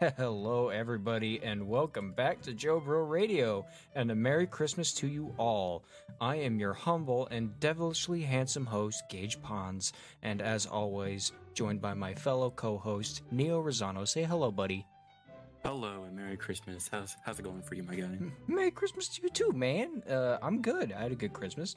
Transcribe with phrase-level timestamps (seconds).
[0.16, 5.84] Hello, everybody, and welcome back to JoBro Radio, and a Merry Christmas to you all.
[6.22, 11.92] I am your humble and devilishly handsome host, Gage Pons, and as always, joined by
[11.92, 14.08] my fellow co-host, Neo Rosano.
[14.08, 14.86] Say hello, buddy.
[15.66, 16.88] Hello and Merry Christmas.
[16.90, 18.08] How's how's it going for you, my guy?
[18.48, 20.02] Merry Christmas to you too, man.
[20.08, 20.94] Uh, I'm good.
[20.94, 21.74] I had a good Christmas.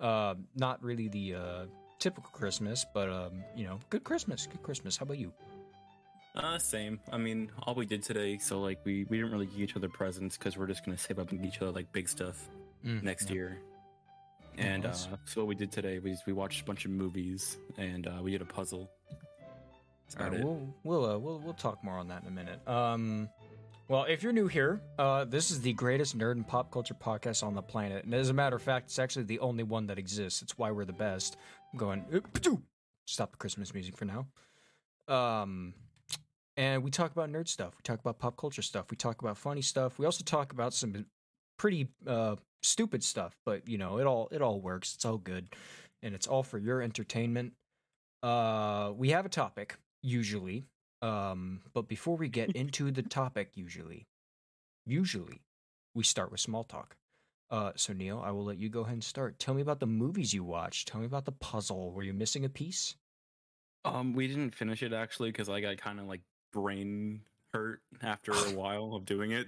[0.00, 1.66] Uh, not really the uh,
[2.00, 4.48] typical Christmas, but um, you know, good Christmas.
[4.48, 4.96] Good Christmas.
[4.96, 5.32] How about you?
[6.34, 6.98] Uh, same.
[7.12, 9.88] I mean, all we did today, so like we we didn't really give each other
[9.88, 12.48] presents because we're just gonna save up and each other like big stuff
[12.84, 13.34] Mm, next yeah.
[13.34, 13.58] year.
[14.58, 18.06] And uh, so what we did today was we watched a bunch of movies and
[18.06, 18.90] uh, we did a puzzle.
[20.10, 22.66] That's All right, we'll we'll uh, we'll we'll talk more on that in a minute.
[22.68, 23.28] Um,
[23.88, 27.42] well, if you're new here, uh, this is the greatest nerd and pop culture podcast
[27.42, 29.98] on the planet, and as a matter of fact, it's actually the only one that
[29.98, 30.40] exists.
[30.42, 31.36] It's why we're the best.
[31.72, 32.04] I'm going.
[32.12, 32.56] "Uh.
[33.06, 34.26] Stop the Christmas music for now.
[35.08, 35.74] Um,
[36.56, 37.74] and we talk about nerd stuff.
[37.76, 38.90] We talk about pop culture stuff.
[38.90, 39.98] We talk about funny stuff.
[39.98, 41.06] We also talk about some
[41.58, 44.94] pretty uh stupid stuff, but you know, it all it all works.
[44.94, 45.48] It's all good,
[46.02, 47.52] and it's all for your entertainment.
[48.22, 50.64] Uh, we have a topic usually.
[51.00, 54.06] Um, but before we get into the topic, usually,
[54.86, 55.42] usually,
[55.94, 56.96] we start with small talk.
[57.50, 59.38] Uh, so Neil, I will let you go ahead and start.
[59.38, 60.88] Tell me about the movies you watched.
[60.88, 61.92] Tell me about the puzzle.
[61.92, 62.94] Were you missing a piece?
[63.84, 66.20] Um, we didn't finish it actually because I got kind of like
[66.52, 67.20] brain
[67.52, 69.46] hurt after a while of doing it.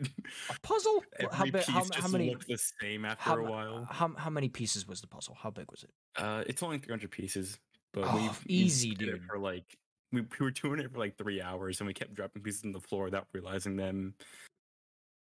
[0.51, 1.03] A puzzle?
[1.19, 2.31] Every how, big, piece how, just how many?
[2.31, 3.89] looked the same after How, a while.
[3.91, 5.37] how how many pieces was the puzzle?
[5.41, 5.91] How big was it?
[6.17, 7.59] Uh, it's only 300 pieces,
[7.93, 9.23] but Oh, we easy, did it dude.
[9.27, 9.65] for like
[10.13, 12.73] we, we were doing it for like three hours, and we kept dropping pieces on
[12.73, 14.15] the floor without realizing them.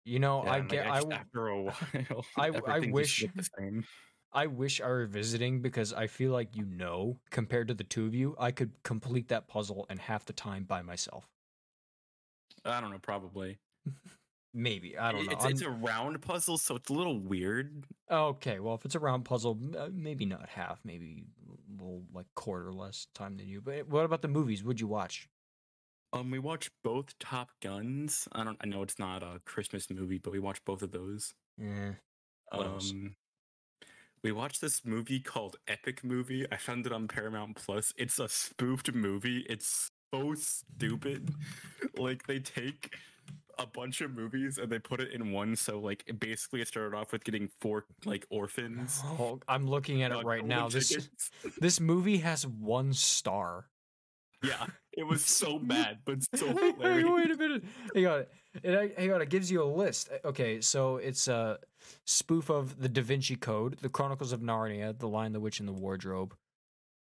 [0.05, 0.87] You know, Yeah, I and, like, get.
[0.91, 3.83] I, after a while, I- I wish- the same.
[4.33, 8.05] I wish I were visiting because I feel like you know, compared to the two
[8.05, 11.25] of you, I could complete that puzzle in half the time by myself.
[12.65, 13.59] I don't know, probably.
[14.53, 15.31] Maybe I don't know.
[15.31, 17.85] It's, it's a round puzzle, so it's a little weird.
[18.09, 22.25] Okay, well, if it's a round puzzle, uh, maybe not half, maybe a little like
[22.35, 23.61] quarter less time than you.
[23.61, 24.63] But what about the movies?
[24.63, 25.29] Would you watch?
[26.11, 28.27] Um, we watched both Top Guns.
[28.33, 28.57] I don't.
[28.59, 31.33] I know it's not a Christmas movie, but we watched both of those.
[31.57, 31.91] Yeah.
[32.51, 32.91] What else?
[32.91, 33.15] Um,
[34.21, 36.45] we watched this movie called Epic Movie.
[36.51, 37.93] I found it on Paramount Plus.
[37.97, 39.45] It's a spoofed movie.
[39.49, 41.33] It's so stupid.
[41.97, 42.93] like they take
[43.57, 45.55] a bunch of movies and they put it in one.
[45.55, 49.01] So like basically it started off with getting four like orphans.
[49.05, 50.69] oh, I'm looking at uh, it right now.
[50.69, 51.09] This
[51.59, 53.67] this movie has one star.
[54.43, 57.63] yeah, it was so bad, but so Hey, hey, wait a minute.
[57.95, 58.25] Hang on.
[58.63, 59.21] It, hang on.
[59.21, 60.09] It gives you a list.
[60.11, 61.59] Uh, Okay, so it's a
[62.05, 65.69] spoof of the Da Vinci Code, the Chronicles of Narnia, The Lion, the Witch, and
[65.69, 66.35] the Wardrobe.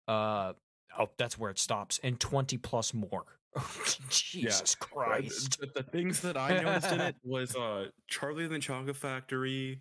[0.08, 0.52] Uh
[0.98, 3.24] oh, that's where it stops, and twenty plus more.
[4.10, 5.60] Jesus Uh, Christ!
[5.60, 9.80] The, the things that I noticed in it was uh Charlie and the Chocolate Factory,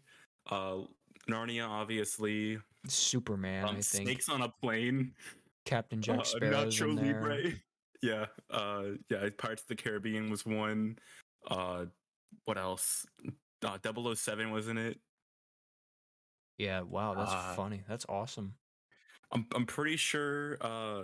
[0.50, 0.78] uh
[1.30, 4.08] Narnia, obviously, Superman, um, I think.
[4.08, 5.14] Snakes on a Plane,
[5.66, 7.22] Captain Jack uh, Sparrow's Nacho in there.
[7.22, 7.52] Libre.
[8.02, 9.30] Yeah, uh, yeah.
[9.36, 11.00] Pirates of the Caribbean was one.
[11.50, 11.86] Uh,
[12.44, 13.04] what else?
[13.66, 13.78] Uh,
[14.14, 15.00] 007 was in it.
[16.60, 17.82] Yeah, wow, that's Uh, funny.
[17.90, 18.54] That's awesome.
[19.36, 20.58] I'm I'm pretty sure.
[20.62, 21.04] Uh,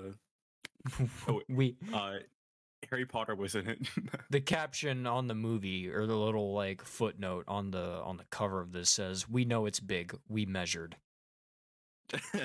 [1.28, 2.16] Oh, we uh,
[2.90, 3.80] Harry Potter was in it.
[4.30, 8.62] the caption on the movie or the little like footnote on the on the cover
[8.62, 10.18] of this says, "We know it's big.
[10.28, 10.98] We measured."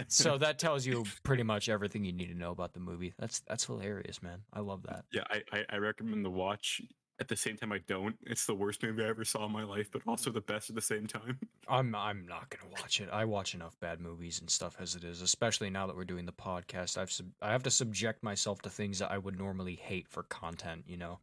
[0.08, 3.14] So that tells you pretty much everything you need to know about the movie.
[3.18, 4.42] That's that's hilarious, man.
[4.52, 5.04] I love that.
[5.12, 6.82] yeah, I, I I recommend the watch.
[7.18, 8.14] At the same time, I don't.
[8.26, 10.76] It's the worst movie I ever saw in my life, but also the best at
[10.76, 11.38] the same time.
[11.68, 13.08] I'm I'm not gonna watch it.
[13.10, 16.26] I watch enough bad movies and stuff as it is, especially now that we're doing
[16.26, 16.98] the podcast.
[16.98, 20.24] I've sub- I have to subject myself to things that I would normally hate for
[20.24, 20.84] content.
[20.86, 21.18] You know.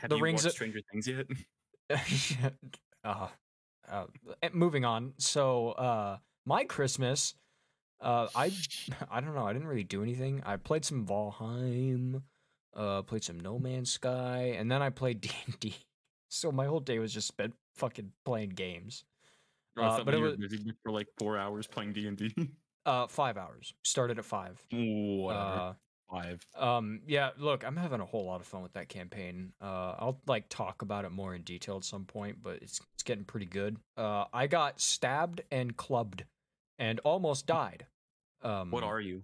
[0.00, 1.26] Have The you Rings watched of- Stranger Things yet?
[3.04, 3.28] uh,
[3.88, 4.04] uh,
[4.42, 5.12] eh, moving on.
[5.18, 7.34] So, uh, my Christmas,
[8.00, 8.50] uh, I,
[9.10, 9.46] I don't know.
[9.46, 10.42] I didn't really do anything.
[10.44, 12.22] I played some Valheim,
[12.76, 15.74] uh, played some No Man's Sky, and then I played D and D.
[16.28, 19.04] So my whole day was just spent fucking playing games.
[19.76, 22.34] I Uh, but it were was- busy for like four hours playing D and D.
[22.86, 23.74] Uh, five hours.
[23.82, 24.62] Started at five.
[24.70, 25.40] Whatever.
[25.42, 25.72] Uh,
[26.08, 26.46] Five.
[26.56, 29.52] Um, yeah, look, I'm having a whole lot of fun with that campaign.
[29.60, 33.02] Uh, I'll like talk about it more in detail at some point, but it's it's
[33.02, 33.76] getting pretty good.
[33.96, 36.22] Uh, I got stabbed and clubbed,
[36.78, 37.86] and almost died.
[38.42, 39.22] Um, What are you?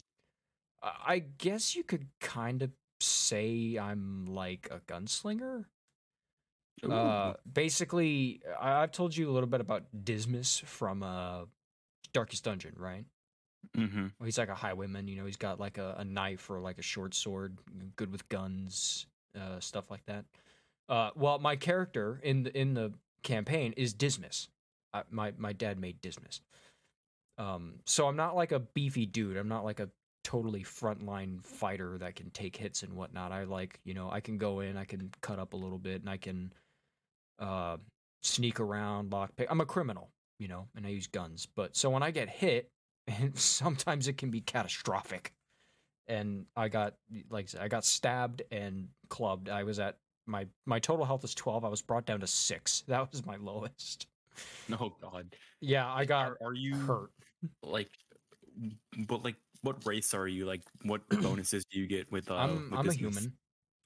[0.83, 2.73] I guess you could kind of
[3.03, 5.67] say I'm like a gunslinger.
[6.89, 11.45] Uh, basically, I- I've told you a little bit about Dismas from uh,
[12.13, 13.05] Darkest Dungeon, right?
[13.77, 14.07] mm-hmm.
[14.19, 15.27] Well, he's like a highwayman, you know.
[15.27, 17.59] He's got like a, a knife or like a short sword,
[17.97, 19.07] good with guns,
[19.39, 20.25] uh, stuff like that.
[20.89, 24.49] Uh, well, my character in the in the campaign is Dismas.
[24.93, 26.41] I, my my dad made Dismas.
[27.39, 29.37] Um, so I'm not like a beefy dude.
[29.37, 29.89] I'm not like a
[30.25, 33.33] totally frontline fighter that can take hits and whatnot.
[33.33, 36.01] I like, you know, I can go in, I can cut up a little bit,
[36.01, 36.53] and I can
[37.39, 37.77] uh,
[38.23, 39.47] sneak around, lockpick.
[39.51, 41.47] I'm a criminal, you know, and I use guns.
[41.55, 42.71] But so when I get hit,
[43.07, 45.33] and sometimes it can be catastrophic.
[46.09, 46.95] And I got
[47.31, 49.49] like I said, I got stabbed and clubbed.
[49.49, 49.97] I was at
[50.27, 51.65] my my total health is 12.
[51.65, 52.85] I was brought down to 6.
[52.89, 54.07] That was my lowest.
[54.73, 55.35] Oh god.
[55.61, 57.11] Yeah, I got Are, are you hurt.
[57.63, 57.91] like
[59.07, 60.45] but like what race are you?
[60.47, 63.33] Like what bonuses do you get with uh I'm with I'm a human.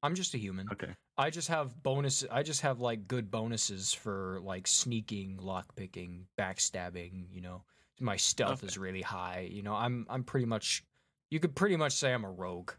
[0.02, 0.68] I'm just a human.
[0.72, 0.94] Okay.
[1.18, 2.24] I just have bonus.
[2.30, 7.26] I just have like good bonuses for like sneaking, lockpicking, backstabbing.
[7.32, 7.62] You know,
[8.00, 8.66] my stealth Okay.
[8.66, 9.48] is really high.
[9.50, 10.84] You know, I'm I'm pretty much.
[11.30, 12.72] You could pretty much say I'm a rogue.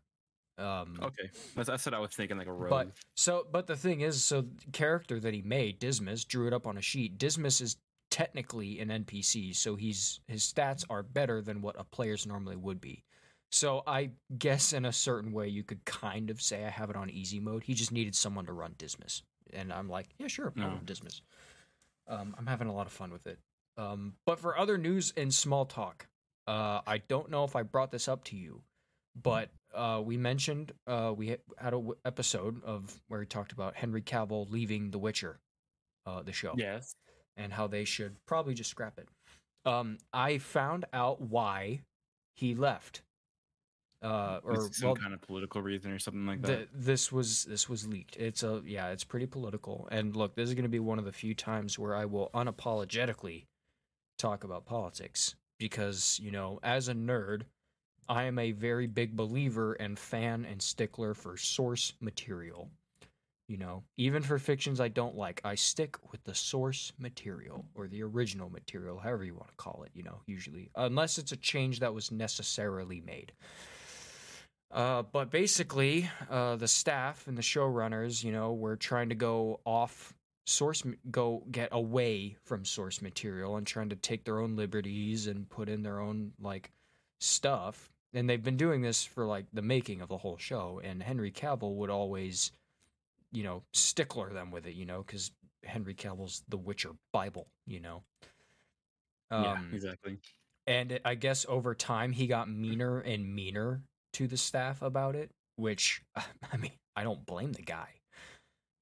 [0.57, 1.29] Um, Okay.
[1.55, 2.69] That's, that's what I was thinking, like a rogue.
[2.69, 6.53] But so, but the thing is, so the character that he made, Dismas, drew it
[6.53, 7.17] up on a sheet.
[7.17, 7.77] Dismas is
[8.17, 12.81] technically an NPC, so he's his stats are better than what a player's normally would
[12.81, 13.03] be.
[13.51, 16.95] So I guess in a certain way, you could kind of say I have it
[16.95, 17.63] on easy mode.
[17.63, 19.21] He just needed someone to run Dismas,
[19.53, 20.67] and I'm like, yeah, sure, I'll No.
[20.69, 21.21] run Dismas.
[22.07, 23.39] Um, I'm having a lot of fun with it.
[23.77, 26.07] Um, but for other news and small talk,
[26.47, 28.63] uh, I don't know if I brought this up to you,
[29.15, 33.51] but uh, we mentioned uh, we had- had a w- episode of where we talked
[33.51, 35.39] about Henry Cavill leaving The Witcher,
[36.05, 36.95] uh, the show, yes.
[37.38, 39.07] And how they should probably just scrap it.
[39.66, 41.81] Um, I found out why
[42.36, 43.01] he left.
[44.01, 46.72] Uh, or some well, kind of political reason or something like that.
[46.72, 48.16] the, this was this was leaked.
[48.18, 49.88] It's a yeah, it's pretty political.
[49.92, 52.30] And look, this is going to be one of the few times where I will
[52.34, 53.45] unapologetically
[54.19, 57.44] talk about politics because you know, as a nerd,
[58.07, 62.69] I am a very big believer and fan and stickler for source material.
[63.47, 67.88] You know, even for fictions I don't like, I stick with the source material or
[67.88, 69.91] the original material, however you want to call it.
[69.94, 73.31] You know, usually, unless it's a change that was necessarily made.
[74.69, 79.61] Uh, but basically, uh, the staff and the showrunners, you know, were trying to go
[79.65, 80.13] off
[80.45, 85.50] source, go get away from source material and trying to take their own liberties and
[85.50, 86.71] put in their own like
[87.19, 87.89] stuff.
[88.13, 90.81] And they've been doing this for like the making of the whole show.
[90.83, 92.51] And Henry Cavill would always,
[93.31, 95.31] you know, stickler them with it, you know, because
[95.63, 98.03] Henry Cavill's the Witcher Bible, you know.
[99.35, 100.19] yeah, Um, exactly.
[100.65, 103.81] and I guess over time he got meaner and meaner
[104.13, 107.89] to the staff about it, which I mean, I don't blame the guy.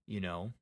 [0.07, 0.53] You know,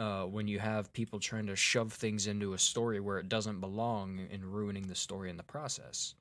[0.00, 3.60] uh, when you have people trying to shove things into a story where it doesn't
[3.60, 6.14] belong and ruining the story in the process.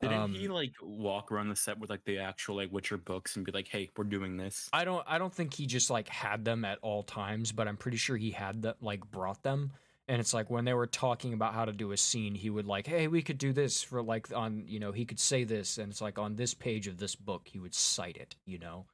[0.00, 3.36] Didn't he um, like walk around the set with like the actual like Witcher books
[3.36, 4.68] and be like, "Hey, we're doing this"?
[4.72, 7.76] I don't I don't think he just like had them at all times, but I'm
[7.76, 9.72] pretty sure he had that like brought them.
[10.08, 12.66] And it's like when they were talking about how to do a scene, he would
[12.66, 15.78] like, "Hey, we could do this for like on, you know, he could say this
[15.78, 18.86] and it's like on this page of this book, he would cite it, you know."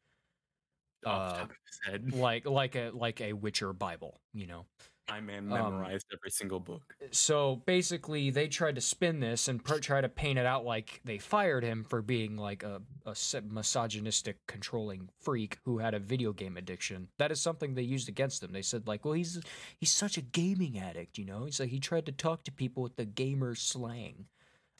[1.04, 2.12] off the uh, of his head.
[2.14, 4.66] Like like a like a Witcher Bible, you know.
[5.08, 6.82] My man um, memorized every single book.
[7.12, 11.00] so basically they tried to spin this and pr- try to paint it out like
[11.04, 13.14] they fired him for being like a, a
[13.48, 17.08] misogynistic controlling freak who had a video game addiction.
[17.18, 18.52] That is something they used against him.
[18.52, 19.40] They said like well he's
[19.78, 21.44] he's such a gaming addict you know?
[21.44, 24.26] He's like he tried to talk to people with the gamer slang.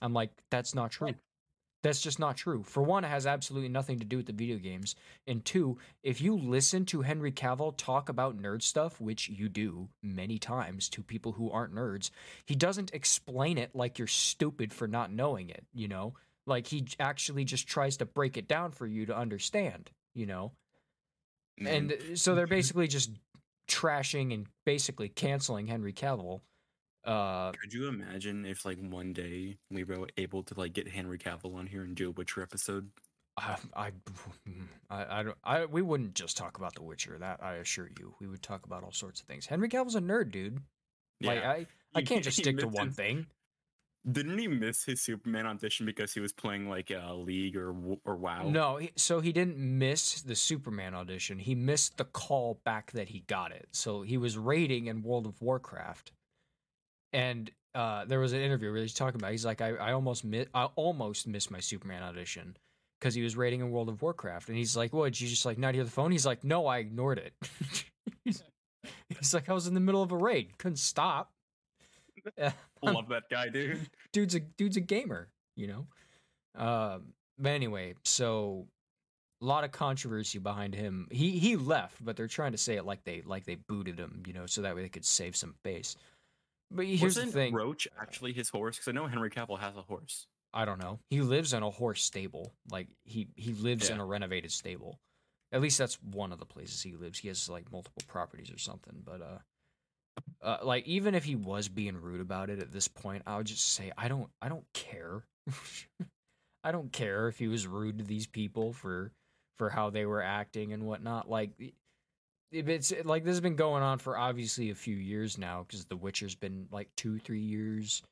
[0.02, 1.14] I'm like that's not true
[1.86, 2.62] that's just not true.
[2.64, 4.94] For one, it has absolutely nothing to do with the video games.
[5.26, 9.88] And two, if you listen to Henry Cavill talk about nerd stuff, which you do
[10.02, 12.10] many times to people who aren't nerds,
[12.44, 16.14] he doesn't explain it like you're stupid for not knowing it, you know?
[16.46, 20.52] Like he actually just tries to break it down for you to understand, you know?
[21.64, 23.10] And uh, so they're basically just
[23.68, 26.40] trashing and basically canceling Henry Cavill.
[27.06, 31.18] Uh, could you imagine if like one day we were able to like get Henry
[31.18, 32.90] Cavill on here and do a Witcher episode?
[33.38, 33.92] Ah, I, I,
[34.90, 37.18] I, I, don't, I, we wouldn't just talk about The Witcher.
[37.18, 39.46] That I assure you, we would talk about all sorts of things.
[39.46, 40.60] Henry Cavill's a nerd, dude.
[41.22, 43.26] Like I, I can't just stick to one his- thing.
[44.10, 48.14] Didn't he miss his Superman audition because he was playing like a League or or
[48.14, 48.48] WoW?
[48.48, 51.40] No, he, so he didn't miss the Superman audition.
[51.40, 53.66] He missed the call back that he got it.
[53.72, 56.12] So he was raiding in World of Warcraft,
[57.16, 59.32] and uh, there was an interview where he's talking about.
[59.32, 62.56] He's like, I, I almost mi- I almost missed my Superman audition
[63.00, 65.06] because he was raiding in World of Warcraft, and he's like, "What?
[65.06, 67.32] Did you just like not hear the phone?" He's like, "No, I ignored it."
[68.24, 68.42] he's,
[69.08, 71.32] he's like, "I was in the middle of a raid, couldn't stop."
[72.36, 73.88] Yeah Love that guy, dude.
[74.12, 75.86] dude's a dude's a gamer, you know.
[76.54, 78.66] Um, but anyway, so
[79.42, 81.08] a lot of controversy behind him.
[81.10, 84.22] He he left, but they're trying to say it like they like they booted him,
[84.26, 85.96] you know, so that way they could save some face.
[86.70, 87.54] But here's Wasn't the thing.
[87.54, 88.76] Roach actually his horse?
[88.76, 90.26] Because I know Henry Cavill has a horse.
[90.52, 90.98] I don't know.
[91.10, 92.52] He lives in a horse stable.
[92.70, 94.98] Like he he lives in a renovated stable.
[95.52, 97.18] At least that's one of the places he lives.
[97.18, 99.02] He has like multiple properties or something.
[99.04, 99.38] But uh,
[100.42, 103.46] uh like even if he was being rude about it at this point, I would
[103.46, 105.24] just say I don't I don't care.
[106.64, 109.12] I don't care if he was rude to these people for
[109.58, 111.28] for how they were acting and whatnot.
[111.28, 111.50] Like
[112.52, 115.84] if it's like this has been going on for obviously a few years now because
[115.84, 118.02] The Witcher's been like two three years,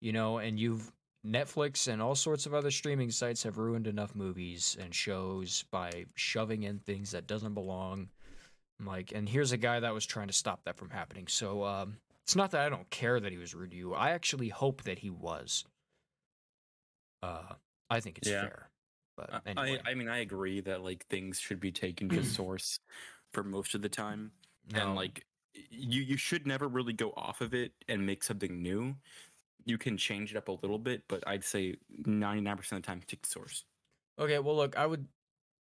[0.00, 0.90] you know, and you've
[1.26, 6.04] Netflix and all sorts of other streaming sites have ruined enough movies and shows by
[6.14, 8.08] shoving in things that doesn't belong.
[8.84, 11.26] Like, and here's a guy that was trying to stop that from happening.
[11.28, 13.94] So, um, it's not that I don't care that he was rude to you.
[13.94, 15.64] I actually hope that he was.
[17.22, 17.54] Uh,
[17.90, 18.42] I think it's Yeah.
[18.42, 18.68] fair.
[19.16, 22.78] But anyway, I I mean I agree that like things should be taken to source
[23.36, 24.30] for most of the time,
[24.72, 24.80] no.
[24.80, 25.26] and like
[25.70, 28.96] you you should never really go off of it and make something new.
[29.66, 31.74] You can change it up a little bit, but I'd say
[32.06, 33.64] ninety nine percent of the time take the source.
[34.18, 35.06] Okay, well, look, I would.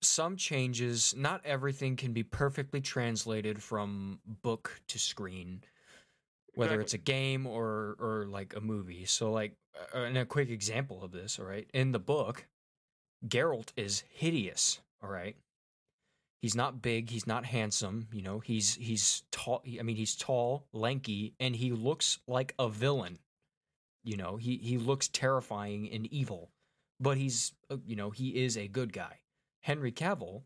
[0.02, 5.62] Some changes, not everything can be perfectly translated from book to screen,
[6.54, 9.06] whether it's a game or or like a movie.
[9.06, 9.54] So, like,
[9.94, 12.46] and a quick example of this, all right, in the book,
[13.26, 14.80] Geralt is hideous.
[15.02, 15.36] All right,
[16.42, 18.08] he's not big, he's not handsome.
[18.12, 19.62] You know, he's he's tall.
[19.78, 23.18] I mean, he's tall, lanky, and he looks like a villain.
[24.04, 26.50] You know, he he looks terrifying and evil
[27.00, 29.20] but he's uh, you know he is a good guy.
[29.62, 30.42] Henry Cavill,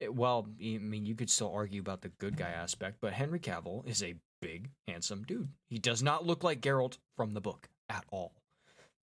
[0.00, 3.40] eh, well, I mean you could still argue about the good guy aspect, but Henry
[3.40, 5.48] Cavill is a big, handsome dude.
[5.68, 8.32] He does not look like Geralt from the book at all,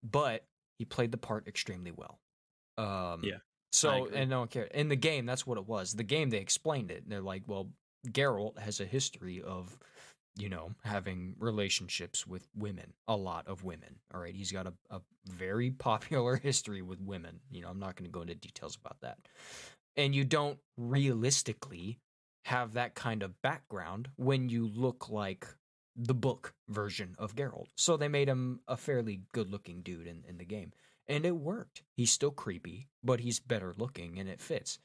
[0.02, 0.44] but
[0.78, 2.20] he played the part extremely well.
[2.78, 3.38] Um, Yeah,
[3.72, 4.70] So and no one cared.
[4.72, 5.92] In the game, that's what it was.
[5.92, 7.08] The game they explained it.
[7.08, 7.68] They're like, well,
[8.08, 9.78] Geralt has a history of
[10.36, 13.96] you know, having relationships with women, a lot of women.
[14.14, 14.34] All right.
[14.34, 17.40] He's got a, a very popular history with women.
[17.50, 19.18] You know, I'm not going to go into details about that.
[19.96, 21.98] And you don't realistically
[22.44, 25.46] have that kind of background when you look like
[25.96, 27.68] the book version of Geralt.
[27.76, 30.72] So they made him a fairly good looking dude in, in the game.
[31.08, 31.82] And it worked.
[31.94, 34.78] He's still creepy, but he's better looking and it fits.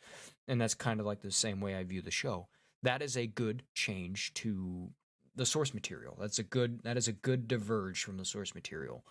[0.47, 2.47] And that's kind of like the same way I view the show.
[2.83, 4.91] That is a good change to
[5.35, 6.17] the source material.
[6.19, 9.03] That's a good that is a good diverge from the source material.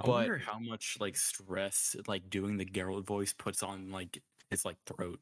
[0.00, 4.22] I But wonder how much like stress like doing the Geralt voice puts on like
[4.50, 5.20] his like throat.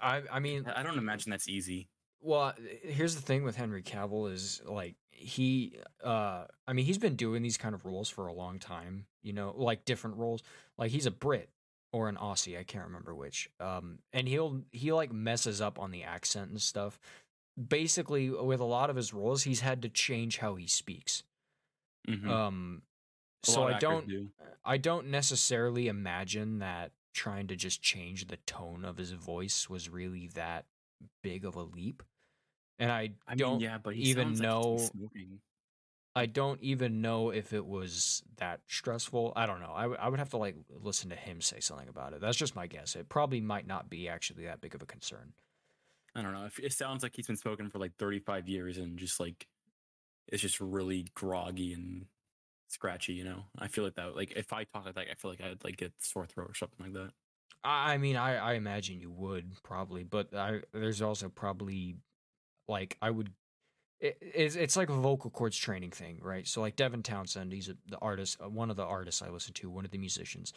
[0.00, 1.88] I I mean I I don't imagine that's easy.
[2.22, 7.16] Well, here's the thing with Henry Cavill is like he uh I mean he's been
[7.16, 10.42] doing these kind of roles for a long time, you know, like different roles.
[10.78, 11.48] Like he's a Brit
[11.92, 13.48] or an Aussie, I can't remember which.
[13.58, 16.98] Um and he'll he like messes up on the accent and stuff.
[17.68, 21.22] Basically with a lot of his roles, he's had to change how he speaks.
[22.08, 22.26] Mhm.
[22.28, 22.82] Um
[23.46, 24.30] A so I don't do.
[24.64, 29.88] I don't necessarily imagine that trying to just change the tone of his voice was
[29.88, 30.66] really that
[31.22, 32.02] big of a leap.
[32.78, 34.88] And I, I don't mean, yeah, but even sounds like know.
[36.16, 39.32] I don't even know if it was that stressful.
[39.36, 39.72] I don't know.
[39.74, 42.20] I, w- I would have to like listen to him say something about it.
[42.20, 42.96] That's just my guess.
[42.96, 45.34] It probably might not be actually that big of a concern.
[46.14, 46.46] I don't know.
[46.46, 49.46] If it sounds like he's been smoking for like 35 years and just like
[50.26, 52.06] it's just really groggy and
[52.68, 53.44] scratchy, you know.
[53.58, 54.16] I feel like that.
[54.16, 56.54] Like if I talk like that, I feel like I'd like get sore throat or
[56.54, 57.12] something like that.
[57.62, 61.96] I, mean, I, I imagine you would probably, but I there's also probably
[62.68, 63.30] like I would.
[64.00, 66.46] It, it's it's like a vocal cords training thing, right?
[66.48, 69.52] So like Devin Townsend, he's a, the artist, uh, one of the artists I listen
[69.54, 70.54] to, one of the musicians,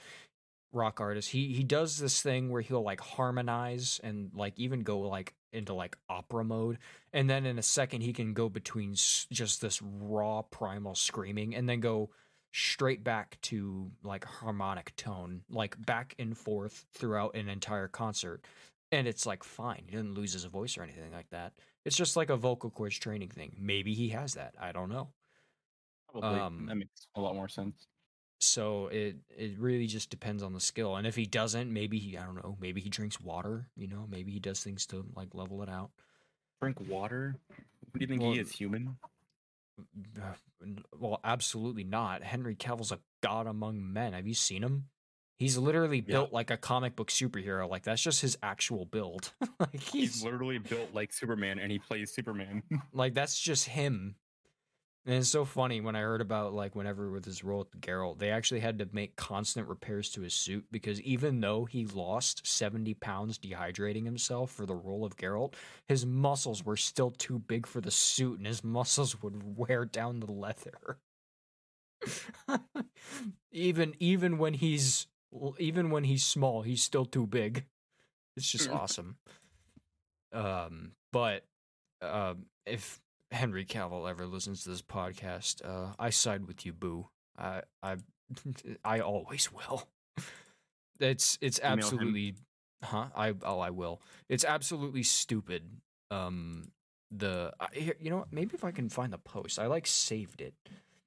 [0.72, 1.30] rock artist.
[1.32, 5.74] He he does this thing where he'll like harmonize and like even go like into
[5.74, 6.78] like opera mode,
[7.12, 11.68] and then in a second he can go between just this raw primal screaming, and
[11.68, 12.12] then go
[12.54, 18.46] straight back to like harmonic tone, like back and forth throughout an entire concert.
[18.92, 19.84] And it's like fine.
[19.88, 21.54] He doesn't lose his voice or anything like that.
[21.84, 23.56] It's just like a vocal cords training thing.
[23.60, 24.54] Maybe he has that.
[24.60, 25.10] I don't know.
[26.12, 27.88] Probably Um, that makes a lot more sense.
[28.40, 30.98] So it it really just depends on the skill.
[30.98, 34.06] And if he doesn't, maybe he I don't know, maybe he drinks water, you know,
[34.10, 35.92] maybe he does things to like level it out.
[36.62, 37.36] Drink water.
[37.48, 38.52] What do you think Well, he is?
[38.52, 38.98] Human?
[40.98, 42.24] Well, absolutely not.
[42.24, 44.14] Henry Cavill's a god among men.
[44.14, 44.86] Have you seen him?
[45.38, 46.14] He's literally Yeah.
[46.14, 47.70] built like a comic book superhero.
[47.70, 49.34] Like that's just his actual build.
[49.60, 52.64] like He's he's literally built like Superman, and he plays Superman.
[52.94, 54.16] like that's just him.
[55.06, 58.20] And it's so funny when I heard about like whenever with his role with Geralt,
[58.20, 62.48] they actually had to make constant repairs to his suit because even though he lost
[62.48, 65.56] 70 pounds dehydrating himself for the role of Geralt,
[65.90, 70.22] his muscles were still too big for the suit and his muscles would wear down
[70.22, 70.98] the leather.
[73.52, 75.08] even even when he's
[75.60, 77.66] even when he's small, he's still too big.
[78.38, 79.18] It's just awesome.
[80.32, 81.44] Um, but
[82.02, 83.02] um, if
[83.34, 87.08] Henry Cavill ever listens to this podcast, uh, I side with you, Boo.
[87.38, 87.98] I I
[88.86, 89.88] I always will.
[91.00, 92.36] It's it's absolutely,
[92.84, 93.08] huh?
[93.16, 94.02] I oh I will.
[94.30, 95.64] It's absolutely stupid.
[96.12, 96.72] Um,
[97.12, 98.32] the I, you know what?
[98.32, 100.54] Maybe if I can find the post, I like saved it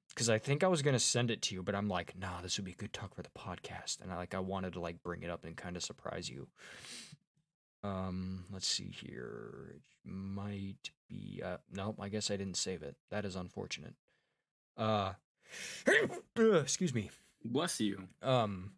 [0.09, 2.57] because I think I was gonna send it to you, but I'm like, nah, this
[2.57, 5.01] would be a good talk for the podcast, and I like I wanted to like
[5.01, 6.47] bring it up and kind of surprise you.
[7.83, 9.73] Um, let's see here.
[9.75, 12.95] It might be uh nope, I guess I didn't save it.
[13.11, 13.93] That is unfortunate.
[14.75, 15.13] Uh
[16.35, 17.11] excuse me.
[17.43, 18.07] Bless you.
[18.21, 18.71] Um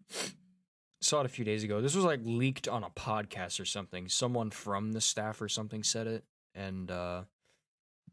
[1.01, 1.81] saw it a few days ago.
[1.81, 4.09] This was like leaked on a podcast or something.
[4.09, 6.23] Someone from the staff or something said it
[6.55, 7.23] and uh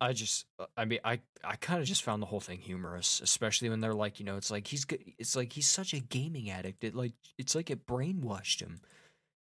[0.00, 3.21] I just uh, I mean I I kind of just found the whole thing humorous,
[3.21, 4.87] especially when they're like, you know, it's like he's
[5.19, 6.85] it's like he's such a gaming addict.
[6.85, 8.81] It like it's like it brainwashed him,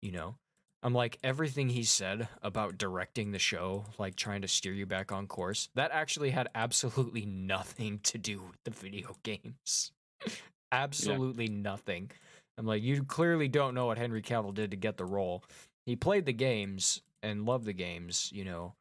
[0.01, 0.35] you know.
[0.83, 5.11] I'm like everything he said about directing the show, like trying to steer you back
[5.11, 9.91] on course, that actually had absolutely nothing to do with the video games.
[10.71, 12.11] absolutely nothing.
[12.57, 15.43] I'm like, you clearly don't know what Henry Cavill did to get the role.
[15.85, 18.73] He played the games and loved the games, you know.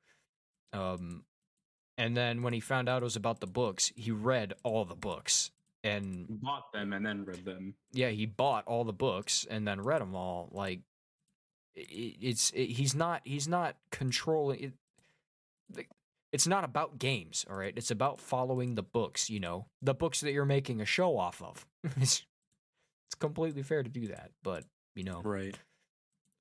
[0.72, 1.24] Um,
[1.98, 4.94] and then when he found out it was about the books, he read all the
[4.94, 5.50] books.
[5.84, 7.74] And Bought them and then read them.
[7.92, 10.48] yeah, he bought all the books and then read them all.
[10.52, 10.80] Like,
[11.76, 14.60] it's it, he's not he's not controlling
[15.74, 15.86] it.
[16.32, 17.72] It's not about games, all right.
[17.76, 19.30] It's about following the books.
[19.30, 21.64] You know, the books that you're making a show off of.
[21.96, 22.24] it's,
[23.08, 24.64] it's completely fair to do that, but
[24.94, 25.56] you know, Right.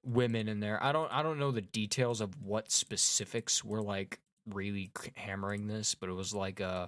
[0.03, 0.81] women in there.
[0.83, 4.19] I don't I don't know the details of what specifics were like
[4.49, 6.87] really hammering this, but it was like uh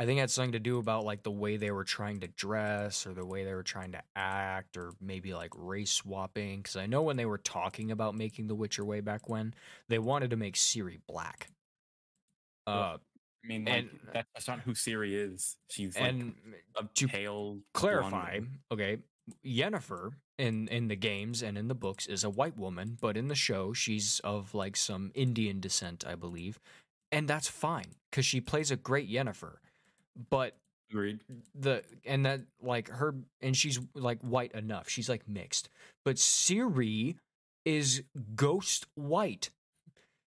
[0.00, 2.28] I think it had something to do about like the way they were trying to
[2.28, 6.76] dress or the way they were trying to act or maybe like race swapping cuz
[6.76, 9.54] I know when they were talking about making The Witcher way back when,
[9.88, 11.48] they wanted to make Ciri black.
[12.66, 12.98] Uh
[13.44, 15.56] I mean, like, and- that's not who Ciri is.
[15.70, 16.34] She's like and
[16.76, 17.60] a to pale.
[17.74, 18.98] clarify, blonde- okay,
[19.44, 23.26] Yennefer in in the games and in the books is a white woman, but in
[23.28, 26.60] the show she's of like some Indian descent, I believe,
[27.10, 29.56] and that's fine because she plays a great Yennefer.
[30.30, 30.56] But
[30.90, 31.20] Agreed.
[31.54, 35.68] the and that like her and she's like white enough, she's like mixed,
[36.04, 37.16] but Ciri
[37.64, 38.02] is
[38.34, 39.50] ghost white.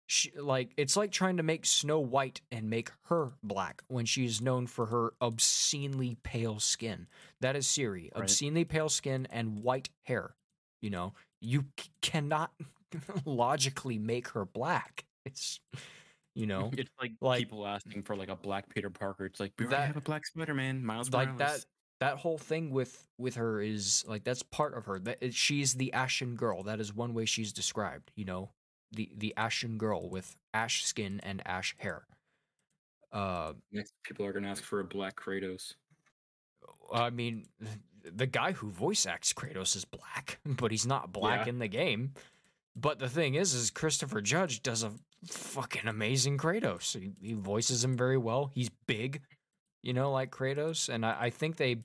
[0.06, 4.26] She, like it's like trying to make Snow White and make her black when she
[4.26, 7.08] is known for her obscenely pale skin.
[7.40, 8.24] That is Ciri, Right.
[8.24, 10.36] obscenely pale skin and white hair.
[10.82, 12.52] You know, you c- cannot
[13.26, 15.06] logically make her black.
[15.26, 15.60] It's
[16.36, 19.26] you know, It's like, like- people asking for like a black Peter Parker.
[19.26, 21.62] It's like we That- have a black Spider Man, Miles like Morales.
[21.62, 21.66] that
[22.00, 25.94] that whole thing with with her is like that's part of her that she's the
[25.94, 28.50] ashen girl that is one way she's described you know
[28.92, 32.08] the the ashen girl with ash skin and ash hair
[33.12, 35.76] uh Next, people are gonna ask for a black Kratos.
[36.92, 37.46] i mean
[38.04, 41.50] the guy who voice acts kratos is black but he's not black Yeah.
[41.52, 42.14] in the game
[42.76, 44.92] but the thing is is christopher judge does a
[45.28, 49.22] fucking amazing kratos he, he voices him very well he's big
[49.84, 51.78] you know like kratos and i, I think they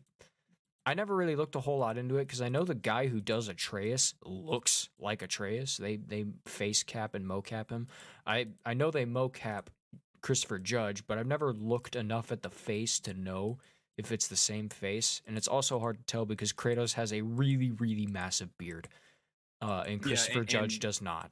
[0.86, 3.20] I never really looked a whole lot into it because I know the guy who
[3.20, 5.76] does Atreus looks like Atreus.
[5.76, 7.88] They they face cap and mocap him.
[8.24, 9.66] I I know they mocap
[10.22, 13.58] Christopher Judge, but I've never looked enough at the face to know
[13.98, 15.22] if it's the same face.
[15.26, 18.86] And it's also hard to tell because Kratos has a really really massive beard,
[19.62, 21.30] uh, and Yeah, Christopher and- Judge and- does not.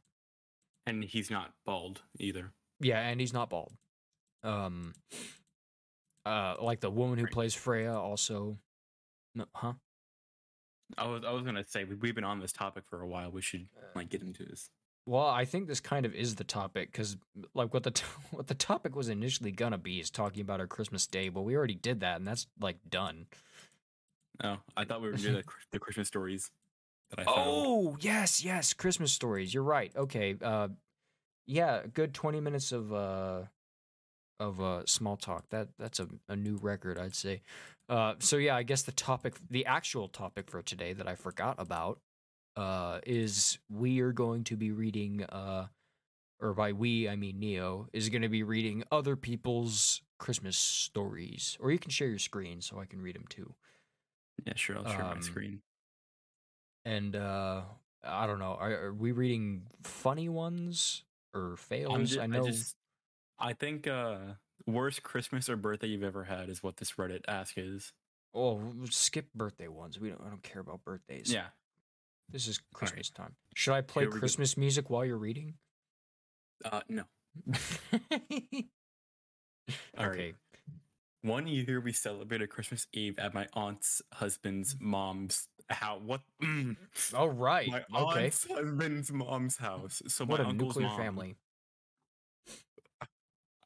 [0.87, 2.53] And he's not bald either.
[2.81, 3.73] Yeah, and he's not bald.
[4.43, 4.95] Um,
[6.27, 8.59] uh, like the woman who plays Freya also.
[9.35, 9.75] No, huh?
[10.99, 13.31] I was I was gonna say we, we've been on this topic for a while.
[13.31, 14.69] We should like get into this.
[15.07, 17.17] Well, I think this kind of is the topic because,
[17.55, 20.67] like, what the t- what the topic was initially gonna be is talking about our
[20.67, 23.27] Christmas Day, but we already did that, and that's like done.
[24.43, 26.51] Oh, I thought we were doing the, the Christmas stories
[27.15, 27.65] that I found.
[27.67, 29.53] Oh, yes, yes, Christmas stories.
[29.55, 29.93] You're right.
[29.97, 30.37] Okay.
[30.41, 30.69] Uh,
[31.47, 33.43] yeah, a good twenty minutes of uh
[34.41, 35.49] of uh small talk.
[35.51, 37.43] That that's a, a new record, I'd say.
[37.89, 41.57] Uh, so yeah, I guess the topic, the actual topic for today that I forgot
[41.59, 42.01] about,
[42.57, 45.67] uh, is we are going to be reading uh
[46.41, 51.59] or by we I mean Neo is going to be reading other people's Christmas stories,
[51.61, 53.55] or you can share your screen so I can read them too.
[54.47, 54.77] Yeah, sure.
[54.79, 55.61] I'll share Um, my screen.
[56.85, 57.63] And uh
[58.07, 58.57] I don't know.
[58.59, 62.17] Are, are we reading funny ones or fails?
[62.17, 62.45] I'm I know.
[62.45, 62.77] I just,
[63.39, 64.19] I think uh,
[64.67, 67.93] worst Christmas or birthday you've ever had is what this Reddit ask is.
[68.35, 69.99] Oh, skip birthday ones.
[69.99, 70.21] We don't.
[70.25, 71.33] I don't care about birthdays.
[71.33, 71.47] Yeah.
[72.31, 72.79] This is right.
[72.79, 73.37] Christmas time.
[73.55, 74.19] Should I play we go.
[74.19, 75.55] Christmas music while you're reading?
[76.65, 77.05] Uh, no.
[79.99, 80.11] All right.
[80.11, 80.35] okay.
[81.23, 86.01] One year we celebrated Christmas Eve at my aunt's husband's mom's house.
[86.05, 86.21] What?
[86.43, 86.77] Mm.
[87.15, 87.77] All right.
[87.89, 88.25] My okay.
[88.27, 90.03] aunt's husband's mom's house.
[90.09, 90.97] So What my a uncle's nuclear mom.
[90.97, 91.37] family.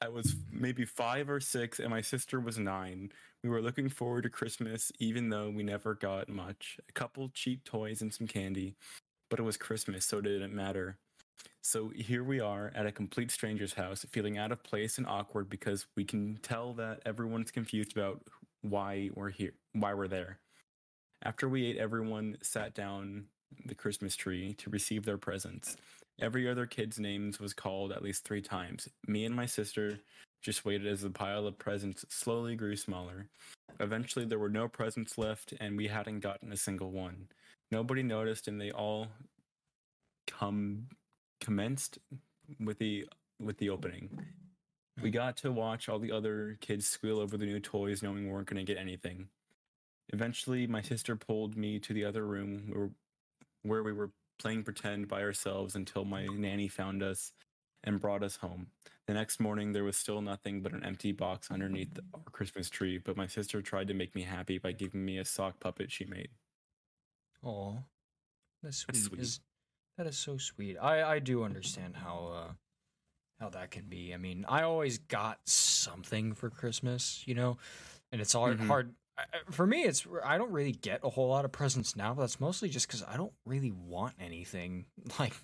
[0.00, 3.10] I was maybe five or six, and my sister was nine.
[3.42, 6.78] We were looking forward to Christmas, even though we never got much.
[6.88, 8.76] A couple cheap toys and some candy,
[9.28, 10.98] but it was Christmas, so it didn't matter.
[11.62, 15.50] So here we are at a complete stranger's house, feeling out of place and awkward
[15.50, 18.22] because we can tell that everyone's confused about
[18.62, 20.38] why we're here, why we're there.
[21.22, 23.26] After we ate, everyone sat down
[23.64, 25.76] the Christmas tree to receive their presents.
[26.20, 28.88] Every other kid's names was called at least three times.
[29.06, 30.00] Me and my sister
[30.42, 33.28] just waited as the pile of presents slowly grew smaller.
[33.80, 37.28] Eventually, there were no presents left, and we hadn't gotten a single one.
[37.70, 39.08] Nobody noticed, and they all
[40.26, 40.86] come
[41.40, 41.98] commenced
[42.60, 43.06] with the
[43.40, 44.10] with the opening.
[45.00, 45.14] We hmm.
[45.14, 48.48] got to watch all the other kids squeal over the new toys, knowing we weren't
[48.48, 49.28] going to get anything.
[50.10, 52.90] Eventually, my sister pulled me to the other room where,
[53.62, 57.32] where we were playing pretend by ourselves until my nanny found us
[57.84, 58.72] and brought us home.
[59.06, 62.98] The next morning, there was still nothing but an empty box underneath our Christmas tree,
[62.98, 66.04] but my sister tried to make me happy by giving me a sock puppet she
[66.04, 66.30] made.
[67.42, 67.84] Oh,
[68.62, 68.94] that's sweet.
[68.94, 69.20] That's sweet.
[69.22, 69.40] Is-
[69.98, 70.76] that is so sweet.
[70.78, 72.54] I I do understand how uh
[73.40, 74.14] how that can be.
[74.14, 77.58] I mean, I always got something for Christmas, you know,
[78.12, 78.58] and it's hard.
[78.58, 78.66] Mhm.
[78.68, 78.94] hard
[79.50, 79.82] for me.
[79.84, 82.14] It's I don't really get a whole lot of presents now.
[82.14, 84.86] But that's mostly just because I don't really want anything.
[85.18, 85.34] Like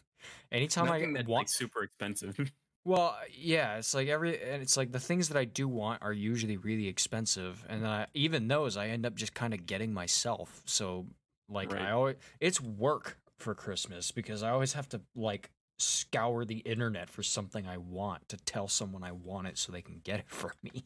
[0.53, 2.39] anytime Nothing I that's want like super expensive.
[2.87, 6.13] Well, yeah, it's like every and it's like the things that I do want are
[6.13, 9.95] usually really expensive, and then I, even those I end up just kind of getting
[9.95, 10.63] myself.
[10.67, 11.07] So
[11.49, 11.83] like Right.
[11.83, 17.09] I always it's work for Christmas because I always have to like scour the internet
[17.09, 20.27] for something I want to tell someone I want it so they can get it
[20.29, 20.85] for me.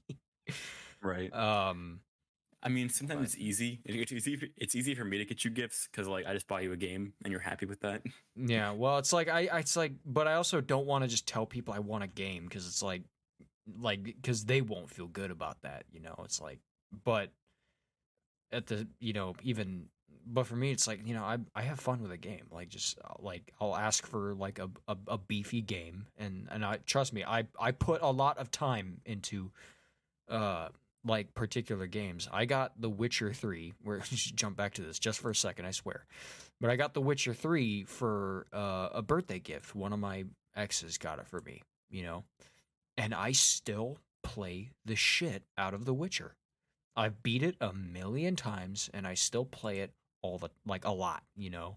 [1.02, 1.32] right.
[1.34, 2.00] um
[2.62, 3.80] I mean, sometimes but- it's easy.
[3.84, 4.36] It's easy.
[4.36, 6.72] for- It's easy for me to get you gifts because, like, I just buy you
[6.72, 8.02] a game and you're happy with that.
[8.34, 11.26] Yeah, well, it's like I, I it's like, but I also don't want to just
[11.28, 13.02] tell people I want a game because it's like,
[13.80, 16.14] like because they won't feel good about that, you know.
[16.24, 16.58] It's like,
[17.04, 17.30] but
[18.50, 19.86] at the you know even,
[20.26, 22.46] but for me, it's like you know I I have fun with a game.
[22.50, 26.64] Like just uh, like I'll ask for like a a, a beefy game, and and
[26.64, 29.50] I trust me, I I put a lot of time into,
[30.28, 30.68] uh.
[31.08, 33.72] Like particular games, I got The Witcher Three.
[33.82, 36.04] Where just jump back to this just for a second, I swear.
[36.60, 39.74] But I got The Witcher 3 for uh, a birthday gift.
[39.74, 40.24] One of my
[40.56, 42.24] exes got it for me, you know?
[42.96, 46.34] And I still play the shit out of The Witcher.
[46.96, 50.90] I've beat it a million times and I still play it all the like a
[50.90, 51.76] lot, you know.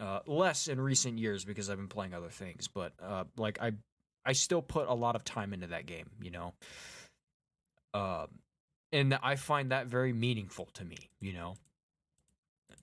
[0.00, 3.72] Uh, less in recent years because I've been playing other things, but uh, like I
[4.24, 6.54] I still put a lot of time into that game, you know.
[7.92, 8.28] Um
[8.92, 11.56] and I find that very meaningful to me, you know.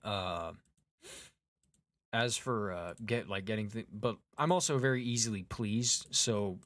[0.03, 0.53] Uh,
[2.13, 6.07] as for uh, get like getting, th- but I'm also very easily pleased.
[6.11, 6.59] So,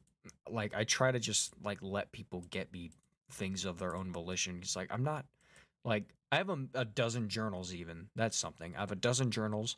[0.50, 2.92] like, I try to just like let people get me
[3.32, 4.60] things of their own volition.
[4.62, 5.26] It's like I'm not
[5.86, 7.74] like I have a, a dozen journals.
[7.74, 8.76] Even that's something.
[8.76, 9.78] I have a dozen journals.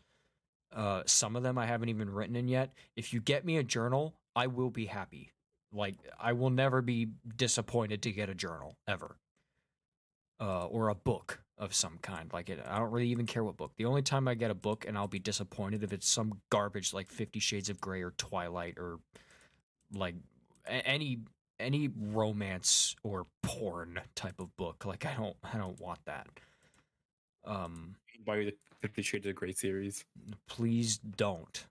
[0.76, 2.74] Uh, some of them I haven't even written in yet.
[2.96, 5.32] If you get me a journal, I will be happy.
[5.74, 9.16] Like I will never be disappointed to get a journal ever
[10.42, 12.30] uh, or a book of some kind.
[12.34, 13.72] Like it, I don't really even care what book.
[13.78, 16.94] The only time I get a book and I'll be disappointed if it's some garbage
[16.94, 19.00] like Fifty Shades of Grey or Twilight or
[19.94, 20.16] like
[20.68, 21.20] any
[21.60, 24.84] any romance or porn type of book.
[24.86, 26.28] Like I don't I don't want that.
[27.46, 30.04] Um, Buy the Fifty Shades of Grey series.
[30.48, 31.66] please don't.